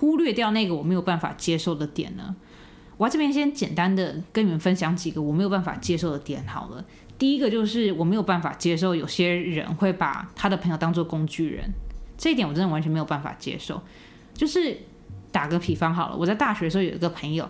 [0.00, 2.34] 忽略掉那个我没有办法接受的点呢？
[2.96, 6.82] 我这边先简单的跟你们分享几个我没有办法接受的点好了。
[7.18, 11.70] 第一个就是我没有办法接受有些人会把他的朋友当做工具人，
[12.16, 13.82] 这一点我真的完全没有办法接受。
[14.32, 14.74] 就是
[15.30, 17.46] 打个比方好了，我在大学的时候有一个朋友，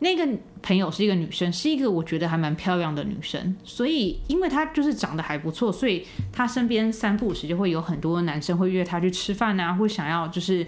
[0.00, 0.28] 那个
[0.60, 10.66] 朋友是一个女生，是一个我觉得还蛮漂亮的女生，所以因为她就是长得还不错，所以她身边三不五时就会有很多男生会约她去吃饭啊，会想要就是。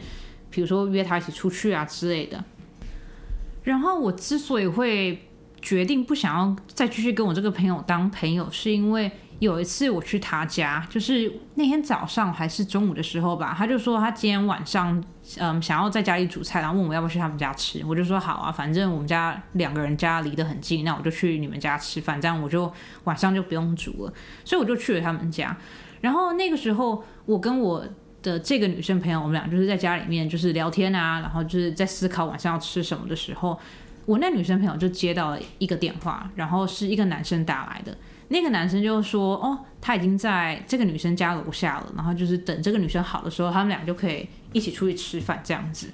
[0.57, 2.43] 比如说约他一起出去啊之类的，
[3.63, 5.29] 然后我之所以会
[5.61, 15.05] 决定不想要再继续跟我这个朋友当朋友，是因为有一次我去他家，就是那天早上还是中午的时候吧，他就说他今天晚上
[15.39, 22.73] 嗯想要在家里煮菜，然后问我要不要去他们家吃，我就说好啊，反正我们家两个人家离得很近，那我就去你们家吃饭，这样我就
[23.05, 25.55] 晚上就不用煮了，所以我就去了他们家，
[26.01, 27.85] 然后那个时候我跟我。
[28.27, 33.57] 的这个女生朋友，我们俩就是在家里面就是聊天啊，然后就是在思考晚上要吃什么的时候，
[34.05, 37.97] 我那女生朋友就接到了一个电话，然后是一个男生打来的。
[38.29, 45.89] 那个男生就说：“哦，他已经在这个女生家楼下了，然后就是等这个女生好的时候，他们俩就可以一起出去吃饭这样子。”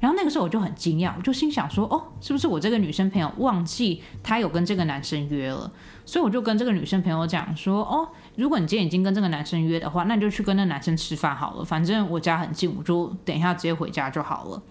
[0.00, 5.70] 然后那个时候我就很惊讶，我就心想说：“哦，是不是我这个女生朋友忘记她有跟这个男生约了？”
[6.06, 11.64] 所以我就跟这个女生朋友讲说：“哦。”如果你今天已经跟这个男生约的话，那你就去跟那男生吃饭好了。
[11.64, 14.62] 反正我家很近，我就等一下直接回家就好了。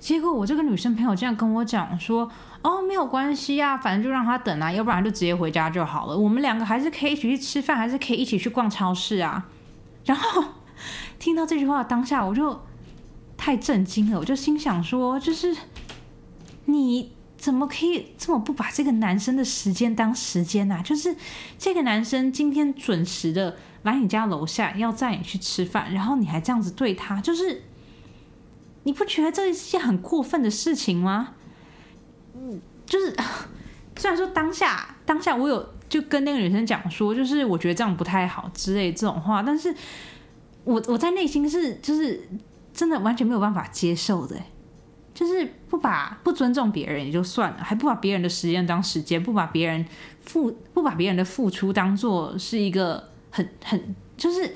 [0.00, 2.28] 结果我这个女生朋友这样跟我讲说
[2.62, 6.18] ：“哦，没有关系啊，反正就让他等啊，要不然就直接回家就好了。
[6.18, 9.46] 我们两个还是可以一起去吃饭，还是可以一起去逛超市啊。”
[10.04, 10.42] 然后
[11.18, 12.60] 听到这句话当下，我就
[13.36, 15.56] 太震惊了，我就心想说：“就是
[16.66, 20.82] 你怎么可以这么不把这个男生的时间当时间啊？
[20.82, 21.14] 就是
[21.58, 27.62] 这个男生今天准时的来你家楼下要载你去吃饭，然后你还这样子对他，就是。”
[28.86, 31.30] 你不觉得这是件很过分的事情吗？
[32.36, 33.12] 嗯，就是
[33.96, 39.74] 虽然说当下当下我有就跟那个女生讲说，就是我觉得这样不太好之类这种话，但是
[40.62, 42.28] 我我在内心是就是
[42.76, 44.36] 真的完全没有办法接受的，
[45.14, 49.84] 就是不把不尊重别人也就算了，还不把别人的时间当时间，不把别人
[50.20, 54.54] 付不把别人的付出当做是一个很很就是。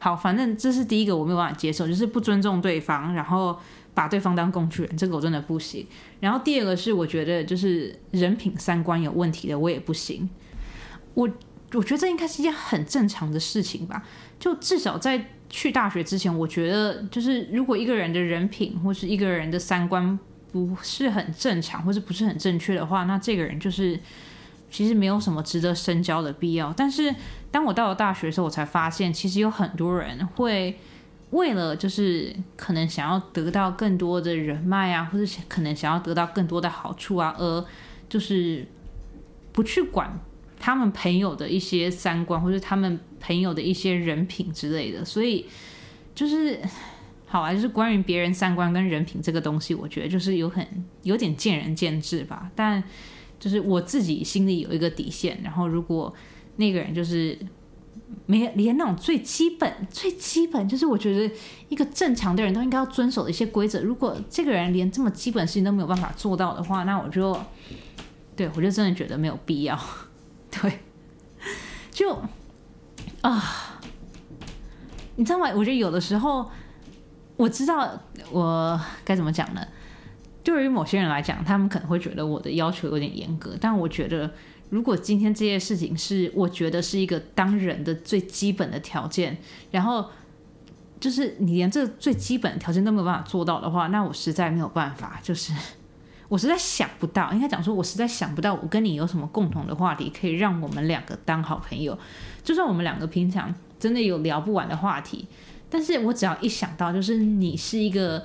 [0.00, 3.56] 好，反正这是第一个我没有办法接受，就是不尊重对方，然后
[3.94, 5.86] 把对方当工具人，这个我真的不行。
[6.20, 10.28] 然后第二个是我觉得就是人品三观有问题的，我也不行。
[11.14, 11.26] 我
[11.72, 14.04] 我觉得这应该是一件很正常的事情吧。
[14.38, 20.18] 就至少在去大学之前，我觉得就是如果一个人的人品或是一个人的三观
[20.50, 24.00] 不是很正常，或者不是很正确的话，那这个人就是。
[24.70, 27.14] 其实没有什么值得深交的必要，但是
[27.52, 30.76] 当我到了大学的时候，我才发现，其实有很多人会
[31.30, 37.64] 为了就是可能想要得到更多的人脉啊，或者可能想要得到更多的好处啊，而
[38.08, 38.66] 就是
[39.52, 40.18] 不去管
[40.64, 45.04] 他们朋友的一些三观，或者他们朋友的一些人品之类的。
[45.04, 45.44] 所以
[46.14, 46.58] 就是
[47.26, 50.66] 好啊，就是关于别人三观跟人品这个东西，我觉得就是有很
[51.02, 52.82] 有点见仁见智吧，但。
[53.36, 56.14] 就是我自己心里有一个底线，然后如果
[56.56, 57.36] 那个人就是
[58.24, 61.34] 没连那种最基本、最基本，就是我觉得
[61.68, 67.38] 一个正常的人都应该要遵守的一些规则，如果这个人连这么基本事情都没有办法做到的话，那我就
[68.34, 69.78] 对我就真的觉得没有必要。
[70.60, 70.80] 对，
[71.90, 72.22] 就
[73.22, 73.80] 啊，
[75.16, 75.48] 你知道吗？
[75.54, 76.50] 我觉得有的时候
[77.36, 78.00] 我知道
[78.30, 79.66] 我该怎么讲呢？
[80.42, 84.30] 对于某些人来讲，他们可能会觉得我的要求有点严格，但我觉得，
[84.68, 89.38] 如果今天这件事情是我觉得是一个当人的最基本的条件，
[89.70, 90.10] 然后
[91.00, 95.52] 就是你连这最基本的条件都没有办法做到的话，那我实在没有办法，就是
[96.28, 101.98] 我实在想不到，应该讲说，我实在想不到我跟你有什么共同的话题可以让我们两个当好朋友。
[102.42, 105.26] 就算我们两个平常真的有聊不完的话题，
[105.68, 108.24] 但是我只要一想到，就是你是一个，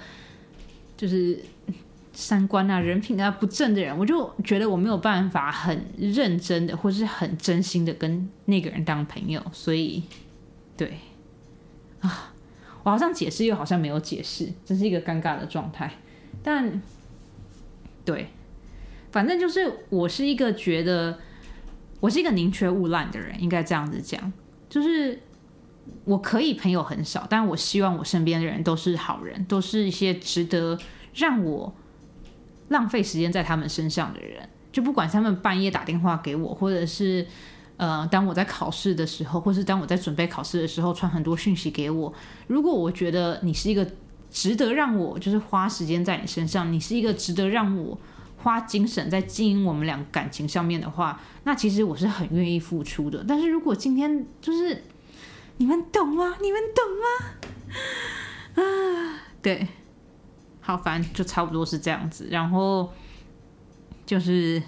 [0.98, 1.40] 就是。
[2.12, 9.42] 三观啊、人品啊不正的人，我就觉得我没有办法很认真的，或是很真心的跟那个人当朋友。
[9.54, 10.04] 所以，
[10.76, 10.98] 对
[12.02, 12.34] 啊，
[12.84, 15.90] 我好像解释又好像没有解释，这是一个尴尬的状态。
[16.44, 16.82] 但
[18.10, 18.30] 对，
[19.12, 21.20] 反正就是我是一个觉得
[22.00, 24.34] 我是一个宁缺毋滥的人，应该这样子讲。
[24.68, 25.20] 就是
[26.06, 30.80] 我可以朋友很少，但我希望我身边的人都是好人，都是一些值得
[31.14, 31.76] 让我。
[32.70, 37.26] 浪费时间在他们身上的人，就不管他们半夜打电话给我，或者是
[37.78, 42.14] 呃，当我在考试的时候，或是当我在准备考试的时候，传很多讯息给我。
[42.46, 43.84] 如果我觉得你是一个
[44.32, 47.98] 值得让我就是花时间在你身上，你是一个值得让我
[48.38, 53.24] 花精神在经营我们俩感情上面的话，那其实我是很愿意付出的。
[53.28, 54.84] 但是如果今天就是
[55.58, 56.36] 你们懂吗？
[56.42, 58.64] 你们懂吗？
[58.64, 59.68] 啊，对。
[60.62, 62.28] 好，反正就差不多是这样子。
[62.30, 62.94] 然后
[64.06, 64.62] 就是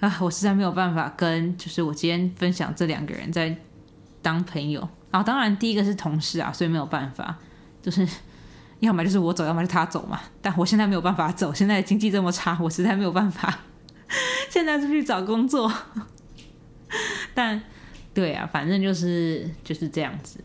[0.00, 3.56] 啊，我实在没有办法跟就是我今天分享这两个人在
[4.20, 5.22] 当朋友啊。
[5.22, 7.38] 当然，第一个是同事啊，所以没有办法，
[7.80, 8.06] 就是
[8.82, 10.20] 要么就是我走，要么是他走嘛。
[10.40, 13.60] 但我现在没有办法走，现在经济这么差，我实在没有办法
[14.50, 15.72] 现在出去找工作。
[17.34, 17.62] 但
[18.12, 20.38] 对啊，反正就是就是这样子，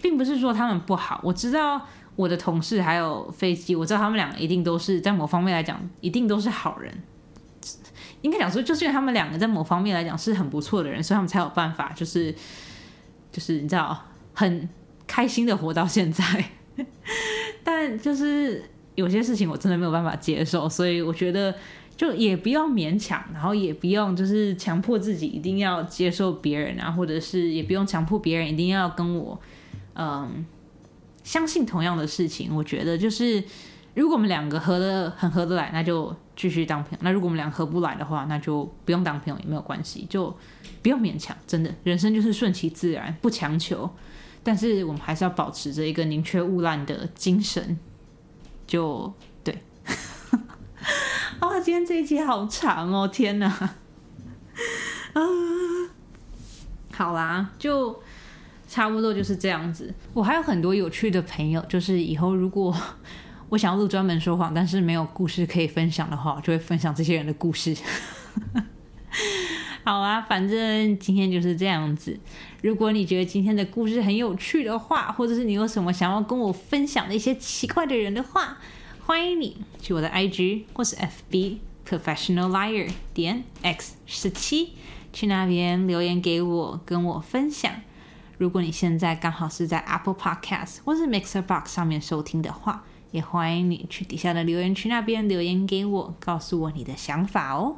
[0.00, 1.86] 并不是说他们不好，我知道。
[2.16, 7.02] 我的同事还有飞机，我知道他们两个一定都是在某方面来讲，一定都是好人。
[8.22, 12.32] 应该讲说，就是因为他们两个在某方面来讲是很不错的人，所以他们才有办法，就是
[13.32, 14.00] 就是你知道，
[14.32, 14.68] 很
[15.08, 16.24] 开心的活到现在。
[17.64, 18.62] 但就是
[18.94, 21.52] 有些事情我真的没有办法接受，所以我觉得
[21.96, 29.40] 就也不要勉强，然后也不用就是强迫自己一定要接受别人啊，或者是也不用强迫别人一定要跟我，
[29.94, 30.44] 嗯。
[31.24, 33.42] 相信同样的事情，我觉得就是，
[33.94, 40.36] 如果我们两个合的很合得来，那就继续当朋友；那如果我们两个合不来的话，那就不用当朋友也没有关系，就
[40.82, 41.34] 不用勉强。
[41.46, 43.88] 真的，人生就是顺其自然，不强求。
[44.44, 47.76] 但是我们还是要保持着一个宁缺毋滥的精神。
[48.66, 49.58] 就对。
[51.40, 53.48] 啊，今天这一集好长哦，天哪！
[55.14, 55.22] 啊，
[56.92, 58.00] 好啦，就
[58.68, 59.92] 差不多就是这样子。
[60.12, 62.74] 我还有很多有趣的朋友，就是以后如果
[63.50, 67.76] 我想要录专门说谎，但是没有故事可以分享的话，就会分享这些人的故事。
[69.86, 72.18] 好啊，反正今天就是这样子。
[72.62, 78.56] 如果你觉得今天的故事很有趣的话，或者是你有什么想要跟我分享的一些奇怪的人的话，
[79.04, 84.70] 欢迎你去我的 IG 或是 FB Professional Liar 点 X 十七，
[85.12, 87.70] 去那边留言给我，跟我分享。
[88.38, 97.76] 如果你现在刚好是在 Apple Podcast 或是 Mixer Box 上面收听的话，也欢迎你去底下的留言区那边留言给我，告诉我你的想法哦。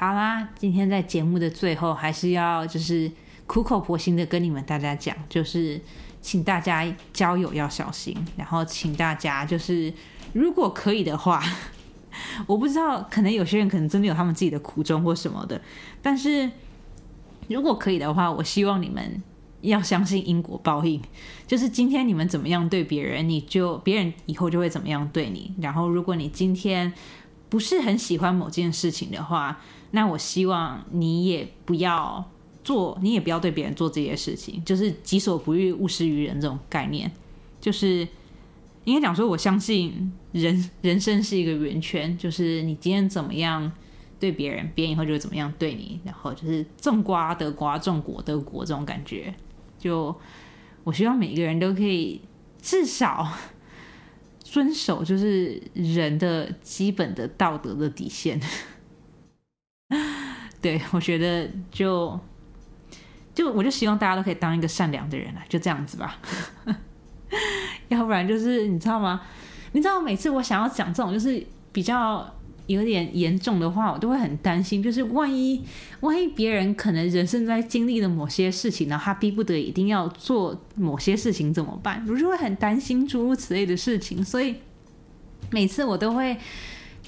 [0.00, 3.10] 好啦，今天在节目的最后，还是要就是
[3.48, 5.80] 苦口婆心的跟你们大家讲，就是
[6.20, 9.92] 请大家交友要小心，然后请大家就是
[10.34, 11.42] 如果可以的话，
[12.46, 15.60] 我不知道，可能有些人可能真的有他们自己的苦衷或什么的，
[16.00, 16.48] 但是
[17.48, 19.20] 如果可以的话，我希望你们
[19.62, 21.02] 要相信因果报应，
[21.44, 26.92] 就是今天你们怎么样对别人，你就别人以后就会怎么样对你，然后如果你今天
[27.48, 29.58] 不是很喜欢某件事情的话。
[29.90, 32.30] 那我希望你也不要
[32.62, 37.10] 做，你也不要对别人做这些事情，就是己所不欲，勿施于人这种概念。
[37.60, 38.06] 就是
[38.84, 43.72] 应该讲说，我相信人人生是一个圆圈，就是你今天怎么样
[44.20, 45.98] 对别人，别人以后就会怎么样对你。
[46.04, 49.34] 然后就是种瓜得瓜，种果得果这种感觉。
[49.78, 50.14] 就
[50.84, 52.20] 我希望每一个人都可以
[52.60, 53.26] 至少
[54.40, 58.40] 遵守，就是人的基本的道德的底线。
[60.60, 62.18] 对，我觉得就
[63.34, 66.18] 就我就希望大家都可以当一个善良的人啊，就这样子吧。
[67.88, 69.20] 要不然就是你知道吗？
[69.72, 72.28] 你知道每次我想要讲这种就是比较
[72.66, 75.64] 有点严重的话，我都会很担心，就是万一
[76.00, 82.04] 万一别人可能人生在经历了某些事情，然后他逼不得已一定要做某些事情怎么办？
[82.08, 84.56] 我就会很担心诸如此类的事情，所以
[85.50, 86.36] 每次我都会。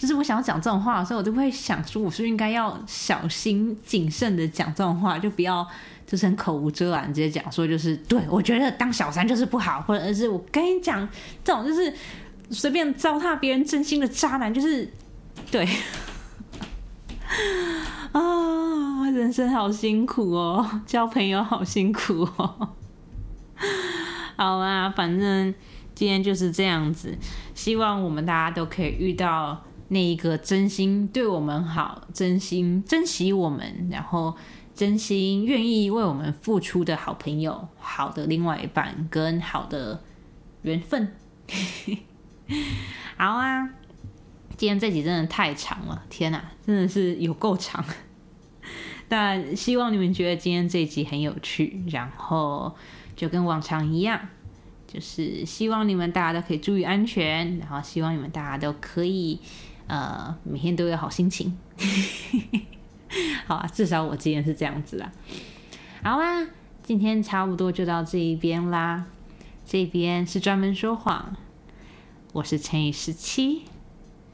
[0.00, 5.66] 就是我想要讲这种话的时候，我就会想说，我是不是应该要小心谨慎的讲这种话，就不要
[6.06, 11.06] 就是很口无遮拦直接讲说，就是对我觉得当小三就是不好，或者是我跟你讲
[11.44, 11.92] 这种就是
[12.48, 14.90] 随便糟蹋别人真心的渣男，就是
[15.50, 15.68] 对
[18.12, 22.70] 啊，人生好辛苦哦，交朋友好辛苦哦。
[24.36, 25.54] 好啦，反正
[25.94, 27.18] 今天就是这样子，
[27.54, 29.62] 希望我们大家都可以遇到。
[29.92, 34.36] 那一个真心对我们好、真心珍惜我们，然后
[34.72, 40.00] 真心愿意为我们付出的好朋友、好的另外一半跟好的
[40.62, 41.12] 缘分。
[43.18, 43.68] 好啊，
[44.56, 47.84] 今天这集真的太长了，天哪，真的是有够长。
[49.08, 52.72] 但希望你们觉得今天这集很有趣，然后
[53.16, 54.20] 就跟往常一样，
[54.86, 59.40] 就是希望你们大家都可以注意安全，然后希望你们大家都可以。
[59.90, 61.58] 呃，每天都有好心情，
[63.44, 65.10] 好啊，至少我今天是这样子啦。
[66.04, 66.46] 好啦，
[66.84, 69.06] 今天差不多就到这一边啦。
[69.66, 71.34] 这边是专门说谎，
[72.34, 73.62] 我是乘以十七，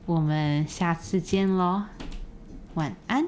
[0.04, 1.84] 我们下次见喽，
[2.74, 3.26] 晚安。